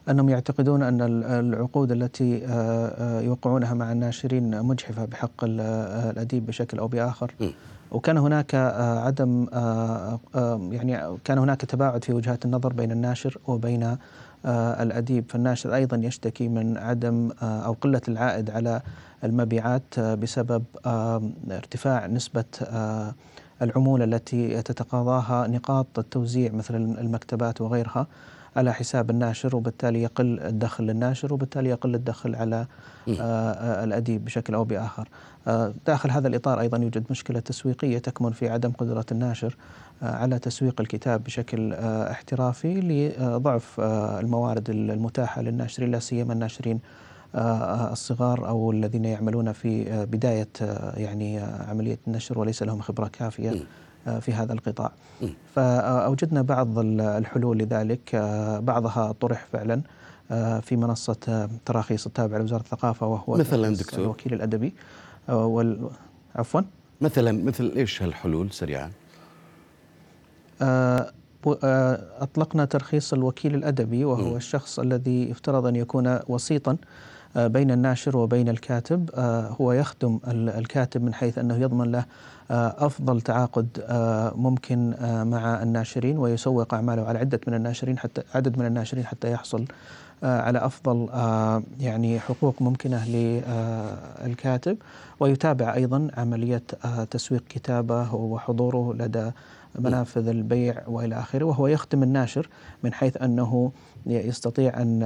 أنهم 0.10 0.30
يعتقدون 0.30 0.84
أن 0.84 1.02
العقود 1.24 1.92
التي 1.92 2.46
آه، 2.48 3.22
يوقعونها 3.22 3.74
مع 3.74 3.92
الناشرين 3.92 4.64
مجحفة 4.64 5.06
بحق 5.06 5.44
الأديب 5.44 6.46
بشكل 6.46 6.80
أو 6.80 6.88
بآخر. 6.88 7.32
وكان 7.92 8.18
هناك 8.18 8.56
عدم 9.06 9.48
يعني 10.72 11.18
كان 11.24 11.38
هناك 11.38 11.62
تباعد 11.62 12.04
في 12.04 12.14
وجهات 12.14 12.46
النظر 12.46 12.74
بين 12.74 12.92
الناشر 12.92 13.38
وبين 13.48 13.98
الأديب. 14.46 15.26
فالناشر 15.30 15.76
أيضا 15.76 15.98
يشتكي 15.98 16.48
من 16.48 16.78
عدم 16.78 17.32
أو 17.42 17.76
قلة 17.82 18.02
العائد 18.08 18.50
على 18.50 18.82
المبيعات 19.24 20.00
بسبب 20.00 20.64
ارتفاع 21.52 22.08
نسبة 22.08 22.46
العمولة 23.62 24.04
التي 24.04 24.62
تتقاضاها 24.62 25.48
نقاط 25.48 26.00
التوزيع 26.00 26.52
مثل 26.52 26.76
المكتبات 26.76 27.62
وغيرها 27.62 28.08
على 28.56 28.74
حساب 28.74 29.10
الناشر 29.10 29.56
وبالتالي 29.56 30.02
يقل 30.02 30.40
الدخل 30.40 30.84
للناشر 30.84 31.34
وبالتالي 31.34 31.70
يقل 31.70 31.96
الدخل 31.96 32.36
على 32.36 32.66
الأديب 33.84 34.26
بشكل 34.26 34.54
أو 34.54 34.64
بآخر. 34.64 35.10
آه، 35.48 35.74
داخل 35.88 36.12
هذا 36.12 36.28
الإطار 36.28 36.60
أيضا 36.60 36.78
يوجد 36.78 37.04
مشكلة 37.10 37.40
تسويقية 37.40 37.98
تكمن 37.98 38.32
في 38.32 38.50
عدم 38.50 38.72
قدرة 38.72 39.06
الناشر 39.12 39.56
آه، 40.04 40.16
على 40.16 40.40
تسويق 40.40 40.82
الكتاب 40.82 41.24
بشكل 41.24 41.74
آه، 41.74 42.12
احترافي 42.12 42.82
لضعف 42.82 43.80
الموارد 44.20 44.70
المتاحة 44.70 45.42
للناشرين 45.42 45.92
لا 45.92 46.00
سيما 46.00 46.34
الناشرين 46.34 46.80
الصغار 47.36 48.48
أو 48.48 48.72
الذين 48.72 49.06
يعملون 49.06 49.52
في 49.52 50.06
بداية 50.06 50.50
يعني 50.98 51.40
عملية 51.40 52.00
النشر 52.08 52.40
وليس 52.40 52.64
لهم 52.64 52.82
خبرة 52.82 53.08
كافية 53.08 53.54
في 54.20 54.34
هذا 54.34 54.54
القطاع. 54.54 54.92
فأوجدنا 55.56 56.42
بعض 56.42 56.80
الحلول 56.80 57.58
لذلك. 57.58 58.16
بعضها 58.64 59.12
طرح 59.12 59.46
فعلا 59.54 59.82
في 60.62 60.76
منصة 60.76 61.50
تراخيص 61.66 62.06
التابعة 62.06 62.38
لوزارة 62.38 62.62
الثقافة 62.62 63.08
وهو 63.08 63.38
مثلا 63.38 63.76
دكتور. 63.76 64.00
الوكيل 64.00 64.34
الأدبي. 64.34 64.74
وال 65.30 65.90
عفوا. 66.36 66.62
مثلا 67.02 67.44
مثل 67.44 67.72
إيش 67.76 68.04
هالحلول 68.04 68.52
سريعا؟ 68.52 68.92
آه، 70.62 71.12
آه، 71.64 72.04
أطلقنا 72.20 72.66
ترخيص 72.66 73.14
الوكيل 73.14 73.56
الأدبي 73.56 74.06
وهو 74.06 74.34
م. 74.34 74.36
الشخص 74.36 74.80
الذي 74.80 75.30
يفترض 75.30 75.66
أن 75.66 75.76
يكون 75.76 76.20
وسيطا 76.28 76.72
آه، 76.72 76.78
بين 77.38 77.72
الناشر 77.72 78.18
وبين 78.18 78.50
الكاتب. 78.50 79.10
هو 79.62 79.72
يخدم 79.72 80.20
الكاتب 80.28 81.04
من 81.04 81.14
حيث 81.14 81.38
أنه 81.38 81.56
يضمن 81.56 81.92
له 81.92 82.06
أفضل 82.50 83.22
تعاقد 83.22 83.68
ممكن 84.36 84.94
مع 85.02 85.64
الناشرين 85.64 86.18
ويسوق 86.18 86.74
أعماله 86.74 87.06
على 87.06 87.20
عدة 87.20 87.40
من 87.48 87.54
الناشرين 87.54 88.00
حتى 88.00 88.22
عدد 88.36 88.58
من 88.60 88.66
الناشرين 88.66 89.06
حتى 89.06 89.32
يحصل 89.32 89.66
آه، 90.24 90.42
على 90.42 90.60
أفضل 90.60 91.10
آه، 91.14 91.64
يعني 91.80 92.20
حقوق 92.20 92.62
ممكنة 92.62 93.06
للكاتب 94.26 94.78
ويتابع 95.20 95.74
أيضا 95.74 96.08
عملية 96.18 96.64
آه، 96.86 97.04
تسويق 97.04 97.44
كتابه 97.50 98.16
وحضوره 98.16 98.94
لدى 98.94 99.32
منافذ 99.78 100.28
البيع 100.28 100.88
وإلى 100.88 101.20
آخره 101.20 101.46
وهو 101.46 101.68
يخدم 101.68 102.04
الناشر 102.04 102.50
من 102.84 102.94
حيث 102.94 103.18
أنه 103.18 103.72
يستطيع 104.06 104.82
أن 104.82 105.02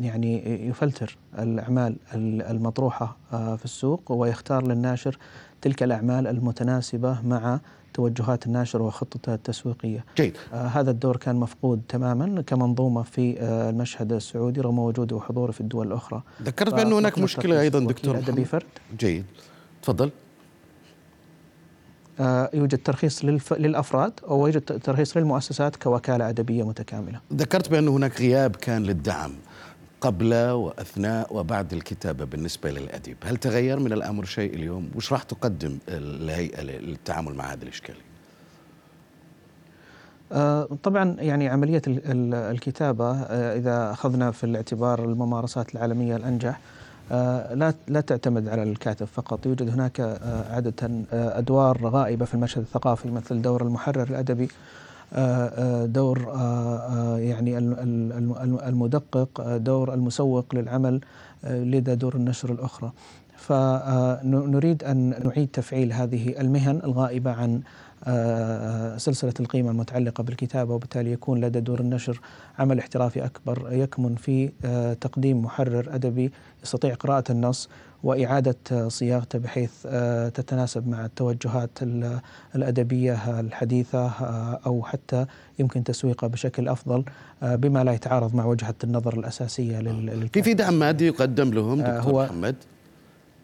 يعني 0.00 0.66
يفلتر 0.68 1.16
الأعمال 1.38 1.96
المطروحة 2.14 3.16
في 3.30 3.64
السوق 3.64 4.12
ويختار 4.12 4.66
للناشر 4.66 5.18
تلك 5.62 5.82
الأعمال 5.82 6.26
المتناسبة 6.26 7.18
مع 7.22 7.60
توجهات 7.94 8.46
الناشر 8.46 8.82
وخطته 8.82 9.34
التسويقية. 9.34 10.04
جيد. 10.16 10.36
آه 10.54 10.66
هذا 10.66 10.90
الدور 10.90 11.16
كان 11.16 11.36
مفقود 11.36 11.82
تماما 11.88 12.42
كمنظومة 12.42 13.02
في 13.02 13.40
آه 13.40 13.70
المشهد 13.70 14.12
السعودي 14.12 14.60
رغم 14.60 14.78
وجوده 14.78 15.16
وحضوره 15.16 15.52
في 15.52 15.60
الدول 15.60 15.86
الأخرى. 15.86 16.22
ذكرت 16.42 16.74
بانه 16.74 16.98
هناك 16.98 17.18
مشكلة 17.18 17.60
أيضا 17.60 17.80
دكتور 17.80 18.18
أدبي 18.18 18.44
فرد. 18.44 18.66
جيد. 18.98 19.24
تفضل. 19.82 20.10
آه، 22.20 22.50
يوجد 22.54 22.78
ترخيص 22.78 23.24
للف... 23.24 23.52
للأفراد 23.52 24.12
ويوجد 24.28 24.60
ترخيص 24.62 25.16
للمؤسسات 25.16 25.76
كوكالة 25.76 26.28
أدبية 26.28 26.62
متكاملة. 26.66 27.20
ذكرت 27.32 27.68
بأن 27.70 27.88
هناك 27.88 28.20
غياب 28.20 28.56
كان 28.56 28.82
للدعم 28.82 29.32
قبل 30.00 30.34
وأثناء 30.34 31.36
وبعد 31.36 31.72
الكتابة 31.72 32.24
بالنسبة 32.24 32.70
للأديب 32.70 33.16
هل 33.24 33.36
تغير 33.36 33.78
من 33.78 33.92
الأمر 33.92 34.24
شيء 34.24 34.54
اليوم؟ 34.54 34.90
وش 34.96 35.12
راح 35.12 35.22
تقدم 35.22 35.78
الهيئة 35.88 36.60
للتعامل 36.62 37.34
مع 37.34 37.52
هذه 37.52 37.62
الإشكالية؟ 37.62 38.00
آه، 40.32 40.68
طبعا 40.82 41.16
يعني 41.18 41.48
عملية 41.48 41.82
ال- 41.86 42.10
ال- 42.10 42.34
الكتابة 42.34 43.10
آه، 43.12 43.56
إذا 43.58 43.90
أخذنا 43.92 44.30
في 44.30 44.44
الاعتبار 44.44 45.04
الممارسات 45.04 45.74
العالمية 45.74 46.16
الأنجح 46.16 46.48
آه، 46.50 46.75
لا 47.10 47.74
لا 47.88 48.00
تعتمد 48.00 48.48
على 48.48 48.62
الكاتب 48.62 49.06
فقط. 49.06 49.46
يوجد 49.46 49.68
هناك 49.70 50.00
آه، 50.00 50.54
عادة 50.54 50.90
آه، 51.12 51.38
أدوار 51.38 51.78
غائبة 51.88 52.24
في 52.24 52.34
المشهد 52.34 52.62
الثقافي 52.62 53.10
مثل 53.10 53.42
دور 53.42 53.62
المحرر 53.62 54.02
الأدبي 54.02 54.48
آه، 55.12 55.46
آه، 55.48 55.86
دور 55.86 56.28
آه، 56.28 56.76
آه، 56.78 57.18
يعني 57.18 57.58
ال- 57.58 57.78
ال- 57.78 58.12
الم- 58.42 58.58
المدقق 58.66 59.40
آه، 59.40 59.56
دور 59.56 59.94
المسوق 59.94 60.54
للعمل 60.54 61.00
آه، 61.44 61.58
لدى 61.64 61.94
دور 61.94 62.14
النشر 62.14 62.52
الأخرى. 62.52 62.92
فنريد 63.46 64.84
أن 64.84 65.14
نعيد 65.24 65.48
تفعيل 65.52 65.92
هذه 65.92 66.40
المهن 66.40 66.80
الغائبة 66.84 67.30
عن 67.32 67.60
آه، 68.04 68.96
سلسلة 68.96 69.32
القيمة 69.40 69.70
المتعلقة 69.70 70.22
بالكتابة 70.22 70.74
وبالتالي 70.74 71.12
يكون 71.12 71.40
لدى 71.40 71.60
دور 71.60 71.80
النشر 71.80 72.20
عمل 72.58 72.78
احترافي 72.78 73.24
أكبر 73.24 73.68
يكمن 73.72 74.14
في 74.14 74.50
آه، 74.64 74.92
تقديم 74.92 75.42
محرر 75.42 75.94
أدبي 75.94 76.32
يستطيع 76.62 76.94
قراءة 76.94 77.32
النص 77.32 77.68
وإعادة 78.02 78.56
آه، 78.72 78.88
صياغته 78.88 79.38
بحيث 79.38 79.70
آه، 79.86 80.28
تتناسب 80.28 80.88
مع 80.88 81.04
التوجهات 81.04 81.70
ال- 81.82 82.20
الأدبية 82.54 83.40
الحديثة 83.40 84.06
آه، 84.06 84.60
أو 84.66 84.82
حتى 84.82 85.26
يمكن 85.58 85.84
تسويقها 85.84 86.26
بشكل 86.26 86.68
أفضل 86.68 87.04
آه، 87.42 87.54
بما 87.56 87.84
لا 87.84 87.92
يتعارض 87.92 88.34
مع 88.34 88.44
وجهة 88.44 88.74
النظر 88.84 89.18
الأساسية 89.18 89.80
لل- 89.80 90.28
في 90.28 90.54
دعم 90.54 90.74
مادي 90.78 91.06
يقدم 91.06 91.50
لهم 91.50 91.80
آه، 91.80 91.98
دكتور 91.98 92.12
هو- 92.12 92.24
محمد. 92.24 92.56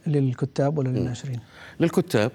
للكتاب 0.06 0.78
ولا 0.78 0.88
للناشرين؟ 0.88 1.40
للكتاب. 1.80 2.32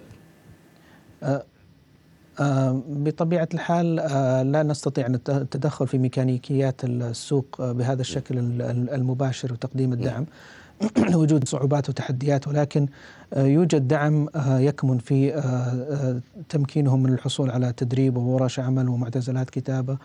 آه، 2.39 2.81
بطبيعة 2.89 3.47
الحال 3.53 4.00
آه، 4.00 4.43
لا 4.43 4.63
نستطيع 4.63 5.07
التدخل 5.07 5.88
في 5.88 5.97
ميكانيكيات 5.97 6.83
السوق 6.83 7.62
آه، 7.62 7.71
بهذا 7.71 8.01
الشكل 8.01 8.38
ال- 8.38 8.62
ال- 8.62 8.89
المباشر 8.89 9.53
وتقديم 9.53 9.93
الدعم. 9.93 10.25
وجود 11.15 11.47
صعوبات 11.47 11.89
وتحديات 11.89 12.47
ولكن 12.47 12.88
آه، 13.33 13.43
يوجد 13.45 13.88
دعم 13.88 14.27
آه، 14.36 14.59
يكمن 14.59 14.97
في 14.97 15.36
آه، 15.36 15.39
آه، 15.39 16.19
تمكينهم 16.50 17.03
من 17.03 17.13
الحصول 17.13 17.50
على 17.51 17.74
تدريب 17.77 18.17
وورش 18.17 18.59
عمل 18.59 18.89
ومعتزلات 18.89 19.50
كتابة. 19.50 19.97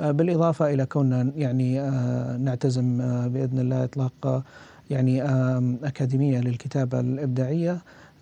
آه، 0.00 0.10
بالإضافة 0.10 0.72
إلى 0.74 0.86
كوننا 0.86 1.32
يعني 1.36 1.80
آه، 1.80 2.36
نعتزم 2.36 3.00
آه، 3.00 3.26
بإذن 3.26 3.58
الله 3.58 3.84
إطلاق 3.84 4.12
آه، 4.24 4.42
يعني 4.90 5.22
آم، 5.22 5.78
أكاديمية 5.84 6.38
للكتابة 6.40 7.00
الإبداعية 7.00 7.78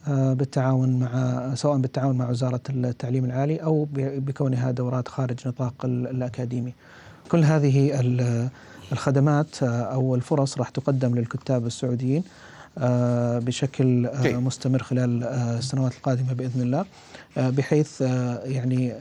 آه، 0.09 0.33
بالتعاون 0.33 0.99
مع 1.01 1.51
سواء 1.55 1.79
بالتعاون 1.79 2.17
مع 2.19 2.31
وزارة 2.31 2.61
التعليم 2.71 3.25
العالي 3.25 3.57
أو 3.57 3.87
بكونها 3.95 4.71
دورات 4.71 5.09
خارج 5.09 5.49
نطاق 5.49 5.75
ال- 5.85 6.07
الأكاديمي 6.07 6.73
كل 7.29 7.45
هذه 7.45 8.01
ال- 8.01 8.49
الخدمات 8.93 9.63
آه، 9.63 9.67
أو 9.83 10.15
الفرص 10.15 10.59
راح 10.59 10.69
تقدم 10.69 11.15
للكتاب 11.15 11.67
السعوديين 11.67 12.23
آه، 12.79 13.39
بشكل 13.39 14.07
آه،. 14.07 14.37
مستمر 14.37 14.83
خلال 14.83 15.23
آه، 15.25 15.59
السنوات 15.59 15.93
القادمة 15.95 16.33
بإذن 16.33 16.61
الله 16.63 16.85
آه، 17.39 17.51
بحيث 17.51 18.03
آه، 18.03 18.39
يعني 18.45 18.93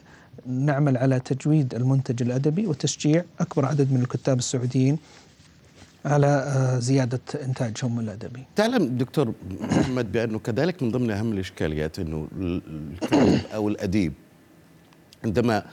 نعمل 0.47 0.97
على 0.97 1.19
تجويد 1.19 1.75
المنتج 1.75 2.21
الأدبي 2.21 2.67
وتشجيع 2.67 3.23
أكبر 3.39 3.65
عدد 3.65 3.91
من 3.91 4.01
الكتاب 4.01 4.37
السعوديين 4.39 4.97
على 6.07 6.27
آه، 6.27 6.79
زيادة 6.79 7.19
إنتاجهم 7.43 7.99
الأدبي 7.99 8.43
تعلم 8.55 8.97
دكتور 8.97 9.33
محمد 9.61 10.11
بأنه 10.11 10.39
كذلك 10.39 10.83
من 10.83 10.91
ضمن 10.91 11.11
أهم 11.11 11.31
الإشكاليات 11.31 11.99
أنه 11.99 12.27
ال- 12.39 12.61
الكاتب 13.03 13.39
أو 13.53 13.67
الأديب 13.69 14.13
عندما 15.25 15.63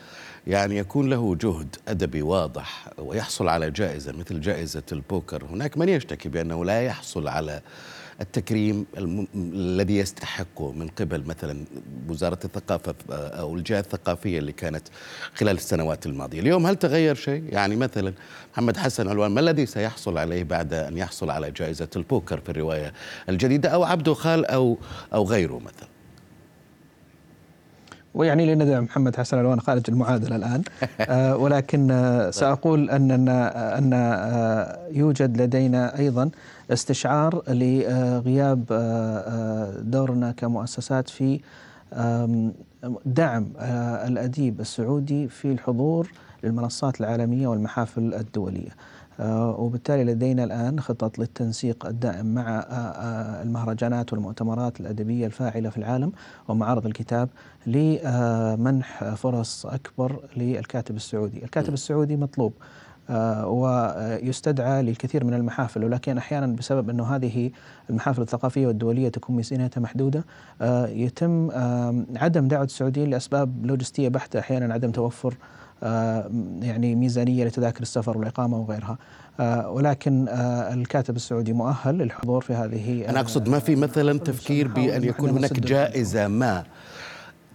يعني 0.46 0.76
يكون 0.78 1.10
له 1.10 1.34
جهد 1.36 1.76
أدبي 1.88 2.22
واضح 2.22 2.88
ويحصل 2.98 3.48
على 3.48 3.70
جائزة 3.70 4.12
مثل 4.12 4.40
جائزة 4.40 4.82
البوكر 4.92 5.44
هناك 5.44 5.78
من 5.78 5.88
يشتكي 5.88 6.28
بأنه 6.28 6.64
لا 6.64 6.82
يحصل 6.82 7.28
على 7.28 7.60
التكريم. 8.20 8.86
الذي 9.34 9.96
يستحقه 9.96 10.72
من 10.72 10.88
قبل 10.88 11.24
مثلا 11.26 11.64
وزارة 12.08 12.38
الثقافة 12.44 12.94
أو 13.10 13.54
الجهة 13.54 13.80
الثقافية 13.80 14.38
اللي 14.38 14.52
كانت 14.52 14.88
خلال 15.34 15.56
السنوات 15.56 16.06
الماضية، 16.06 16.40
اليوم 16.40 16.66
هل 16.66 16.76
تغير 16.76 17.14
شيء؟ 17.14 17.44
يعني 17.48 17.76
مثلا 17.76 18.12
محمد 18.52 18.76
حسن 18.76 19.08
علوان 19.08 19.30
ما 19.30 19.40
الذي 19.40 19.66
سيحصل 19.66 20.18
عليه 20.18 20.44
بعد 20.44 20.74
أن 20.74 20.98
يحصل 20.98 21.30
على 21.30 21.50
جائزة 21.50 21.88
البوكر 21.96 22.40
في 22.40 22.48
الرواية 22.48 22.92
الجديدة 23.28 23.68
أو 23.68 23.84
عبده 23.84 24.14
خال 24.14 24.46
أو 24.46 24.78
أو 25.14 25.24
غيره 25.24 25.58
مثلا؟ 25.58 25.94
ويعني 28.14 28.54
لندى 28.54 28.80
محمد 28.80 29.16
حسن 29.16 29.38
ألوان 29.38 29.60
خارج 29.60 29.82
المعادلة 29.88 30.36
الآن 30.36 30.62
آه، 31.00 31.36
ولكن 31.36 31.90
آه، 31.90 32.30
سأقول 32.30 32.90
أننا 32.90 33.78
أن 33.78 33.90
آه، 33.94 34.78
يوجد 34.90 35.42
لدينا 35.42 35.98
أيضا 35.98 36.30
استشعار 36.70 37.42
لغياب 37.48 38.64
آه، 38.70 39.18
آه، 39.18 39.80
دورنا 39.80 40.32
كمؤسسات 40.32 41.08
في 41.08 41.40
دعم 43.06 43.52
آه، 43.58 44.06
الأديب 44.08 44.60
السعودي 44.60 45.28
في 45.28 45.52
الحضور 45.52 46.10
للمنصات 46.44 47.00
العالمية 47.00 47.46
والمحافل 47.46 48.14
الدولية. 48.14 48.70
آه، 49.20 49.60
وبالتالي 49.60 50.04
لدينا 50.04 50.44
الآن 50.44 50.80
خطط 50.80 51.18
للتنسيق 51.18 51.86
الدائم 51.86 52.34
مع 52.34 52.66
المهرجانات 53.42 54.12
والمؤتمرات 54.12 54.80
الأدبية 54.80 55.26
الفاعلة 55.26 55.70
في 55.70 55.78
العالم 55.78 56.12
ومعارض 56.48 56.86
الكتاب 56.86 57.28
لمنح 57.66 59.14
فرص 59.14 59.66
أكبر 59.66 60.20
للكاتب 60.36 60.96
السعودي. 60.96 61.44
الكاتب 61.44 61.72
السعودي 61.74 62.16
مطلوب. 62.16 62.52
ويستدعى 63.46 64.82
للكثير 64.82 65.24
من 65.24 65.34
المحافل. 65.34 65.84
ولكن 65.84 66.18
أحيانا 66.18 66.46
بسبب 66.46 66.90
أنه 66.90 67.04
هذه 67.16 67.50
المحافل 67.90 68.22
الثقافية 68.22 68.66
والدولية 68.66 69.08
تكون 69.08 69.36
ميزانيتها 69.36 69.80
محدودة 69.80 70.24
آه، 70.60 70.86
يتم 70.86 71.50
آه، 71.50 72.04
عدم 72.16 72.48
دعوة 72.48 72.64
السعوديين 72.64 73.10
لأسباب 73.10 73.66
لوجستية 73.66 74.08
بحتة 74.08 74.38
أحيانا 74.38 74.74
عدم 74.74 74.90
توفر 74.90 75.34
آه، 75.82 76.30
يعني 76.62 76.94
ميزانية 76.94 77.44
لتذاكر 77.44 77.82
السفر 77.82 78.18
والإقامة 78.18 78.58
وغيرها. 78.58 78.98
آه، 79.40 79.70
ولكن 79.70 80.28
آه، 80.28 80.74
الكاتب 80.74 81.16
السعودي 81.16 81.52
مؤهل 81.52 81.98
للحضور 81.98 82.40
في 82.40 82.52
هذه 82.52 83.10
أنا 83.10 83.20
أقصد 83.20 83.48
ما 83.48 83.58
في 83.58 83.76
مثلا 83.76 84.18
تفكير 84.18 84.68
بأن 84.68 85.04
يكون 85.04 85.30
هناك 85.30 85.60
جائزة 85.60 86.28
ما 86.28 86.64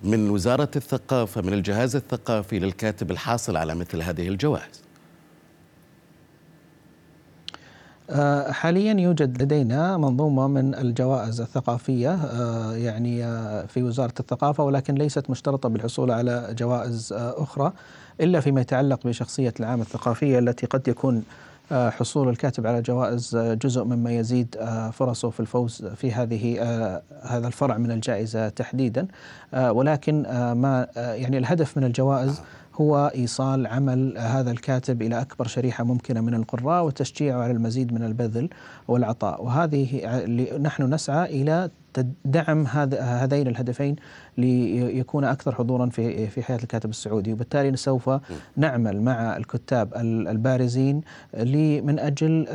من 0.04 0.30
وزارة 0.30 0.70
الثقافة 0.76 1.42
من 1.42 1.54
الجهاز 1.54 1.96
الثقافي 1.96 2.60
للكاتب 2.60 3.12
الحاصل 3.12 3.58
على 3.58 3.76
مثل 3.76 4.02
هذه 4.02 4.28
الجوائز 4.28 4.84
آه، 7.54 7.99
حاليا 8.52 8.94
يوجد 8.94 9.42
لدينا 9.42 9.98
منظومة 9.98 10.48
من 10.48 10.76
الجوائز 10.76 11.42
الثقافية 11.42 12.14
آه، 12.14 12.74
يعني 12.76 13.24
آه، 13.26 13.66
في 13.66 13.84
وزارة 13.84 14.14
الثقافة 14.20 14.64
ولكن 14.64 14.96
ليست 14.96 15.30
مشترطة 15.30 15.70
بالحصول 15.70 16.12
على 16.12 16.56
جوائز 16.58 17.14
آه، 17.14 17.44
أخرى 17.44 17.72
إلا 18.22 18.40
فيما 18.40 18.62
يتعلق 18.62 19.00
بشخصية 19.08 19.54
العام 19.60 19.82
الثقافية 19.82 20.40
التي 20.40 20.66
قد 20.66 20.88
يكون 20.88 21.24
آه، 21.72 21.90
حصول 21.90 22.30
الكاتب 22.30 22.68
على 22.68 22.82
جوائز 22.82 23.36
آه، 23.36 23.54
جزء 23.54 23.84
مما 23.84 24.12
يزيد 24.12 24.56
آه، 24.60 24.90
فرصه 24.90 25.30
في 25.30 25.40
الفوز 25.40 25.86
في 25.86 26.12
هذه 26.12 26.58
آه، 26.60 27.02
هذا 27.24 27.48
الفرع 27.48 27.78
من 27.78 27.92
الجائزة 27.92 28.50
تحديدا. 28.50 29.08
آه، 29.54 29.72
ولكن 29.72 30.26
آه، 30.26 30.54
ما 30.54 30.88
آه، 30.98 31.14
يعني 31.14 31.38
الهدف 31.38 31.78
من 31.78 31.84
الجوائز 31.84 32.42
هو 32.82 33.12
إيصال 33.16 33.68
عمل 33.68 34.18
هذا 34.18 34.52
الكاتب 34.52 35.02
إلى 35.02 35.22
أكبر 35.22 35.48
شريحة 35.48 35.84
ممكنة 35.84 36.22
من 36.22 36.34
القراء 36.34 36.86
وتشجيعه 36.86 37.42
على 37.42 37.52
المزيد 37.52 37.94
من 37.94 38.04
البذل 38.04 38.50
والعطاء. 38.88 39.44
وهذه 39.44 40.16
نحن 40.58 40.94
نسعى 40.94 41.42
إلى 41.42 41.70
دعم 42.26 42.68
هذا 42.68 43.02
هذين 43.02 43.48
الهدفين 43.48 43.96
ليكون 44.38 45.24
أكثر 45.24 45.56
حضورا 45.56 45.90
في 45.90 46.28
في 46.28 46.44
حياة 46.44 46.58
الكاتب 46.58 46.90
السعودي 46.90 47.34
وبالتالي 47.34 47.78
سوف 47.78 48.10
نعمل 48.58 49.02
مع 49.02 49.38
الكتاب 49.38 49.94
البارزين 49.96 51.02
من 51.84 52.00
أجل 52.00 52.48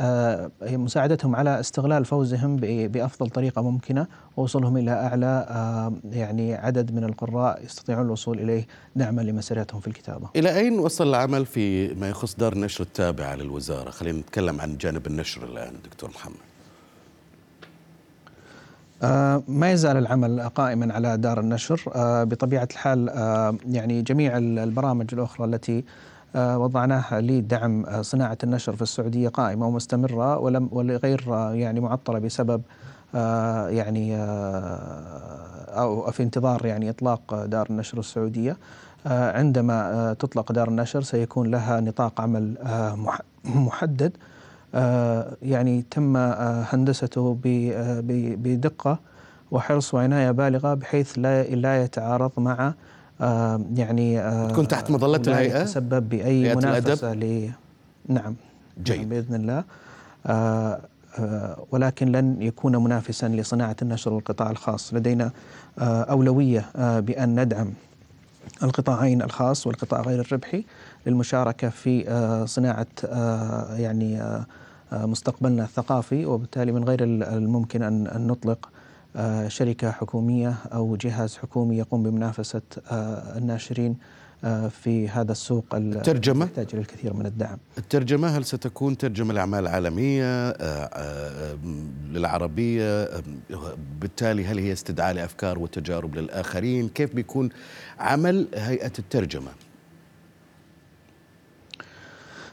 مساعدتهم 0.61 1.35
على 1.35 1.59
استغلال 1.59 2.05
فوزهم 2.05 2.55
بأفضل 2.87 3.29
طريقة 3.29 3.61
ممكنة 3.61 4.07
ووصولهم 4.37 4.77
إلى 4.77 4.91
أعلى 4.91 5.47
يعني 6.11 6.53
عدد 6.53 6.91
من 6.91 7.03
القراء 7.03 7.63
يستطيعون 7.65 8.05
الوصول 8.05 8.39
إليه 8.39 8.67
دعما 8.95 9.21
لمسيرتهم 9.21 9.79
في 9.81 9.87
الكتابة. 9.87 10.29
إلى 10.35 10.57
أين 10.57 10.79
وصل 10.79 11.09
العمل 11.09 11.45
في 11.45 11.93
ما 11.93 12.09
يخص 12.09 12.35
دار 12.35 12.53
النشر 12.53 12.83
التابعه 12.83 13.35
للوزارة؟ 13.35 13.89
خلينا 13.89 14.19
نتكلم 14.19 14.61
عن 14.61 14.77
جانب 14.77 15.07
النشر 15.07 15.43
الآن 15.43 15.73
دكتور 15.85 16.09
محمد. 16.09 16.54
آه، 19.03 19.43
ما 19.47 19.71
يزال 19.71 19.97
العمل 19.97 20.41
قائما 20.41 20.93
على 20.93 21.17
دار 21.17 21.39
النشر. 21.39 21.81
آه، 21.95 22.23
بطبيعة 22.23 22.67
الحال 22.71 23.09
آه، 23.09 23.55
يعني 23.67 24.01
جميع 24.01 24.37
البرامج 24.37 25.13
الأخرى 25.13 25.47
التي 25.47 25.83
وضعناها 26.35 27.21
لدعم 27.21 27.85
صناعة 28.01 28.37
النشر 28.43 28.75
في 28.75 28.81
السعودية 28.81 29.29
قائمة 29.29 29.67
ومستمرة 29.67 30.37
ولم 30.37 30.69
ولغير 30.71 31.23
يعني 31.53 31.79
معطلة 31.79 32.19
بسبب 32.19 32.61
يعني 33.69 34.17
أو 35.69 36.11
في 36.11 36.23
انتظار 36.23 36.65
يعني 36.65 36.89
إطلاق 36.89 37.45
دار 37.45 37.67
النشر 37.69 37.99
السعودية. 37.99 38.57
عندما 39.05 40.13
تطلق 40.19 40.51
دار 40.51 40.67
النشر 40.67 41.01
سيكون 41.01 41.51
لها 41.51 41.79
نطاق 41.79 42.21
عمل 42.21 42.55
محدد. 43.45 44.17
يعني 45.41 45.85
تم 45.91 46.17
آه، 46.17 46.65
هندسته 46.69 47.37
آه، 47.45 48.03
بدقة 48.35 48.99
وحرص 49.51 49.93
وعناية 49.93 50.31
بالغة 50.31 50.73
بحيث 50.73 51.19
لا 51.19 51.43
لا 51.43 51.83
يتعارض 51.83 52.31
مع 52.37 52.73
يعني 53.75 54.21
تكون 54.49 54.67
تحت 54.67 54.91
مظلة 54.91 55.21
الهيئة؟ 55.27 55.61
يتسبب 55.61 56.09
بأي 56.09 56.55
منافسة 56.55 57.13
ل 57.13 57.49
نعم 58.07 58.35
جيد. 58.83 58.97
نعم 58.99 59.09
بإذن 59.09 59.35
الله. 59.35 59.63
ولكن 61.71 62.11
لن 62.11 62.41
يكون 62.41 62.83
منافسا 62.83 63.27
لصناعة 63.27 63.75
النشر 63.81 64.13
والقطاع 64.13 64.51
الخاص. 64.51 64.93
لدينا 64.93 65.31
أولوية 65.79 66.65
بأن 66.75 67.39
ندعم 67.39 67.73
القطاعين 68.63 69.21
الخاص 69.21 69.67
والقطاع 69.67 70.01
غير 70.01 70.19
الربحي 70.19 70.65
للمشاركة 71.05 71.69
في 71.69 72.45
صناعة 72.47 72.87
يعني 73.77 74.45
مستقبلنا 74.91 75.63
الثقافي 75.63 76.25
وبالتالي 76.25 76.71
من 76.71 76.83
غير 76.83 77.03
الممكن 77.03 77.83
أن 77.83 78.27
نطلق 78.27 78.69
آه، 79.15 79.47
شركة 79.47 79.91
حكومية 79.91 80.55
أو 80.73 80.95
جهاز 80.95 81.37
حكومي 81.37 81.77
يقوم 81.77 82.03
بمنافسة 82.03 82.61
آه، 82.91 83.37
الناشرين 83.37 83.97
آه، 84.43 84.67
في 84.67 85.09
هذا 85.09 85.31
السوق 85.31 85.65
الترجمة؟ 85.73 86.45
يحتاج 86.45 86.67
إلى 86.73 86.81
الكثير 86.81 87.13
من 87.13 87.25
الدعم. 87.25 87.57
الترجمة 87.77 88.27
هل 88.27 88.45
ستكون 88.45 88.97
ترجمة 88.97 89.33
لأعمال 89.33 89.67
عالمية 89.67 90.53
للعربية 92.11 93.09
بالتالي 94.01 94.45
هل 94.45 94.59
هي 94.59 94.73
استدعاء 94.73 95.13
لأفكار 95.13 95.59
وتجارب 95.59 96.15
للآخرين؟ 96.15 96.89
كيف 96.89 97.15
بيكون 97.15 97.49
عمل 97.99 98.47
هيئة 98.55 98.91
الترجمة؟ 98.99 99.51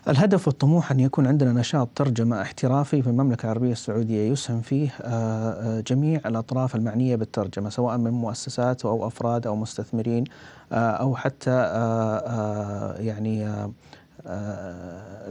الهدف 0.08 0.48
والطموح 0.48 0.90
أن 0.90 1.00
يكون 1.00 1.26
عندنا 1.26 1.52
نشاط 1.52 1.88
ترجمة 1.94 2.42
احترافي 2.42 3.02
في 3.02 3.08
المملكة 3.08 3.44
العربية 3.44 3.72
السعودية 3.72 4.30
يسهم 4.32 4.60
فيه 4.60 4.90
آه، 5.02 5.78
آه، 5.78 5.80
جميع 5.80 6.20
الأطراف 6.26 6.74
المعنية 6.74 7.16
بالترجمة 7.16 7.70
سواء 7.70 7.98
من 7.98 8.10
مؤسسات 8.10 8.84
أو 8.84 9.06
أفراد 9.06 9.46
أو 9.46 9.56
مستثمرين 9.56 10.24
آه، 10.72 10.90
أو 10.90 11.16
حتى 11.16 11.50
يعني 12.98 13.48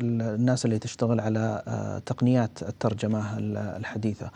الناس 0.01 0.65
اللي 0.65 0.79
تشتغل 0.79 1.19
على 1.19 1.63
تقنيات 2.05 2.63
الترجمة 2.63 3.37
الحديثة. 3.77 4.31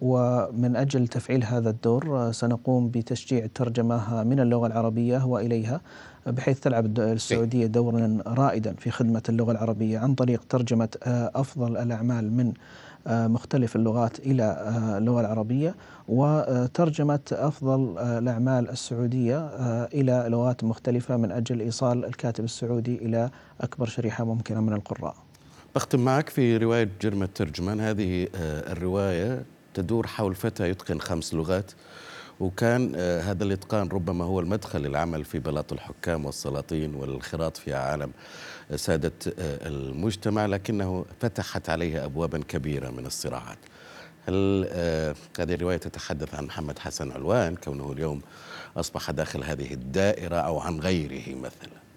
ومن 0.00 0.76
أجل 0.76 1.08
تفعيل 1.08 1.44
هذا 1.44 1.70
الدور 1.70 2.32
سنقوم 2.32 2.88
بتشجيع 2.88 3.44
الترجمة 3.44 4.24
من 4.24 4.40
اللغة 4.40 4.66
العربية 4.66 5.26
وإليها 5.26 5.80
بحيث 6.26 6.60
تلعب 6.60 6.98
السعودية 6.98 7.66
دورا 7.66 8.18
رائدا 8.26 8.74
في 8.74 8.90
خدمة 8.90 9.22
اللغة 9.28 9.52
العربية 9.52 9.98
عن 9.98 10.14
طريق 10.14 10.44
ترجمة 10.48 10.88
آه، 11.02 11.30
أفضل 11.34 11.76
الأعمال 11.76 12.32
من 12.32 12.52
آه، 13.06 13.26
مختلف 13.26 13.76
اللغات 13.76 14.18
إلى 14.18 14.42
آه، 14.42 14.98
اللغة 14.98 15.20
العربية 15.20 15.74
وترجمة 16.08 17.20
أفضل 17.32 17.98
الأعمال 17.98 18.70
السعودية 18.70 19.46
إلى 19.84 20.24
لغات 20.28 20.64
مختلفة 20.64 21.16
من 21.16 21.32
أجل 21.32 21.60
إيصال 21.60 22.04
الكاتب 22.04 22.44
السعودي 22.44 22.96
إلى 22.96 23.30
أكبر 23.60 23.86
شريحة 23.86 24.24
ممكنة 24.24 24.60
من 24.60 24.72
القراء. 24.72 25.27
بختم 25.74 26.00
معك 26.04 26.28
في 26.28 26.56
رواية 26.56 26.88
جرم 27.02 27.22
الترجمان 27.22 27.80
هذه 27.80 28.28
الرواية 28.34 29.44
تدور 29.74 30.06
حول 30.06 30.34
فتى 30.34 30.70
يتقن 30.70 31.00
خمس 31.00 31.34
لغات 31.34 31.72
وكان 32.40 32.92
آه، 32.96 33.20
هذا 33.20 33.44
الإتقان 33.44 33.88
ربما 33.88 34.24
هو 34.24 34.40
المدخل 34.40 34.80
للعمل 34.80 35.24
في 35.24 35.38
بلاط 35.38 35.72
الحكام 35.72 36.24
والسلاطين 36.24 36.94
والانخراط 36.94 37.56
في 37.56 37.74
عالم 37.74 38.10
سادة 38.76 39.12
آه، 39.38 39.68
المجتمع 39.68 40.46
لكنه 40.46 41.04
فتحت 41.20 41.70
عليه 41.70 42.04
ابوابا 42.04 42.38
كبيرة 42.48 42.90
من 42.90 43.06
الصراعات. 43.06 43.58
هل 44.28 44.68
آه، 44.70 45.14
هذه 45.38 45.54
الرواية 45.54 45.76
تتحدث 45.76 46.34
عن 46.34 46.44
محمد 46.44 46.78
حسن 46.78 47.12
علوان 47.12 47.56
كونه 47.56 47.92
اليوم 47.92 48.20
أصبح 48.76 49.10
داخل 49.10 49.44
هذه 49.44 49.72
الدائرة 49.72 50.36
أو 50.36 50.60
عن 50.60 50.80
غيره 50.80 51.34
مثلا؟ 51.34 51.87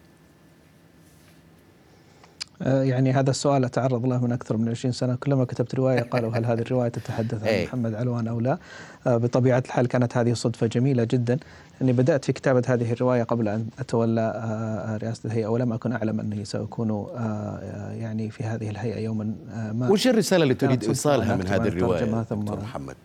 آه، 2.62 2.84
يعني 2.84 3.12
هذا 3.12 3.30
السؤال 3.30 3.66
أتعرض 3.66 4.06
له 4.06 4.26
من 4.26 4.32
أكثر 4.32 4.58
من 4.58 4.70
20 4.70 4.92
سنة 4.92 5.16
كلما 5.16 5.46
كتبت 5.46 5.76
رواية 5.76 6.02
قالوا 6.02 6.32
هل 6.38 6.46
هذه 6.46 6.60
الرواية 6.60 6.90
تتحدث 6.90 7.44
عن 7.44 7.48
إيه. 7.48 7.66
محمد 7.66 7.94
علوان 7.94 8.28
أو 8.28 8.40
لا 8.40 8.58
آه، 9.08 9.18
بطبيعة 9.18 9.64
الحال 9.66 9.88
كانت 9.88 10.18
هذه 10.18 10.34
صدفة 10.34 10.68
جميلة 10.68 11.04
جدا 11.04 11.38
أني 11.82 11.94
بدأت 11.94 12.26
في 12.26 12.34
كتابة 12.34 12.64
هذه 12.68 12.92
الرواية 12.92 13.24
قبل 13.24 13.48
أن 13.48 13.68
أتولى 13.80 14.34
آه، 14.36 14.98
رئاسة 14.98 15.28
الهيئة 15.28 15.48
ولم 15.48 15.74
أكن 15.74 15.92
أعلم 15.92 16.20
أني 16.20 16.46
سأكون 16.46 17.08
يعني 17.92 18.30
في 18.30 18.44
هذه 18.44 18.70
الهيئة 18.70 19.00
يوما 19.00 19.36
ما 19.74 19.90
وش 19.90 20.08
الرسالة 20.08 20.44
اللي 20.44 20.54
تريد 20.54 20.84
إيصالها 20.84 21.36
من 21.36 21.48
هذه 21.48 21.68
الرواية 21.68 22.06
دكتور 22.06 22.60
محمد؟ 22.60 22.96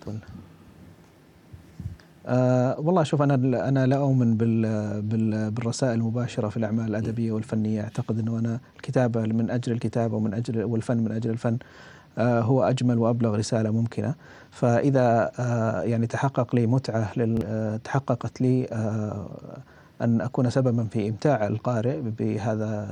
أه 2.27 2.81
والله 2.81 3.03
شوف 3.03 3.23
أنا 3.23 3.35
أنا 3.69 3.87
لا 3.87 3.97
أؤمن 3.97 4.37
بال 4.37 4.63
بال 5.03 5.51
بالرسائل 5.51 5.93
المباشرة 5.93 6.49
في 6.49 6.57
الأعمال 6.57 6.87
الأدبية 6.87 7.33
والفنية 7.33 7.83
أعتقد 7.83 8.19
إنه 8.19 8.39
أنا 8.39 8.61
الكتابة 8.77 9.21
من 9.21 9.51
أجل 9.51 9.73
الكتابة 9.73 10.17
ومن 10.17 10.35
أجل 10.35 10.65
والفن 10.65 10.97
من 10.97 11.13
أجل 11.13 11.31
الفن 11.31 11.59
أه 12.19 12.41
هو 12.41 12.63
أجمل 12.63 12.99
وأبلغ 12.99 13.37
رسالة 13.37 13.71
ممكنة 13.71 14.15
فإذا 14.51 15.31
أه 15.39 15.83
يعني 15.83 16.07
تحقق 16.07 16.55
لي 16.55 16.67
متعة 16.67 17.13
آه، 17.19 17.77
تحققت 17.77 18.41
لي 18.41 18.67
آه، 18.73 19.27
أن 20.03 20.21
أكون 20.21 20.51
سببا 20.51 20.85
في 20.85 21.09
إمتاع 21.09 21.47
القارئ 21.47 22.01
بهذا 22.01 22.89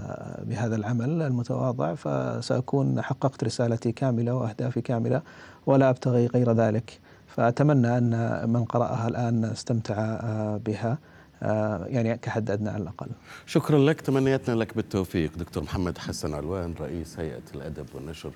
بهذا 0.48 0.76
العمل 0.76 1.22
المتواضع 1.22 1.94
فسأكون 1.94 3.02
حققت 3.02 3.44
رسالتي 3.44 3.92
كاملة 3.92 4.34
وأهدافي 4.34 4.80
كاملة 4.80 5.22
ولا 5.66 5.90
أبتغي 5.90 6.26
غير 6.26 6.52
ذلك. 6.52 7.00
فأتمنى 7.36 7.98
أن 7.98 8.44
من 8.48 8.64
قرأها 8.64 9.08
الآن 9.08 9.44
استمتع 9.44 9.94
آه، 9.98 10.60
بها 10.66 10.98
آه، 11.42 11.86
يعني 11.86 12.16
كحد 12.16 12.50
أدنى 12.50 12.68
على 12.70 12.82
الأقل. 12.82 13.08
شكرا 13.46 13.78
لك 13.78 14.00
تمنياتنا 14.00 14.54
لك 14.54 14.76
بالتوفيق. 14.76 15.30
دكتور 15.38 15.62
محمد 15.62 15.98
حسن 15.98 16.34
علوان 16.34 16.74
رئيس 16.80 17.20
هيئة 17.20 17.42
الأدب 17.54 17.86
والنشر 17.94 18.30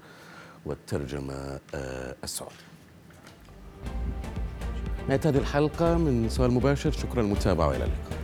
والترجمة 0.67 1.61
آه، 1.75 2.15
السعودي. 2.25 2.55
نهاية 5.09 5.21
هذه 5.25 5.39
الحلقة 5.39 5.99
من 5.99 6.29
سؤال 6.29 6.51
مباشر. 6.51 6.91
شكرا 6.91 7.23
للمتابعة 7.23 7.69
وإلى 7.69 7.85
اللقاء. 7.85 8.18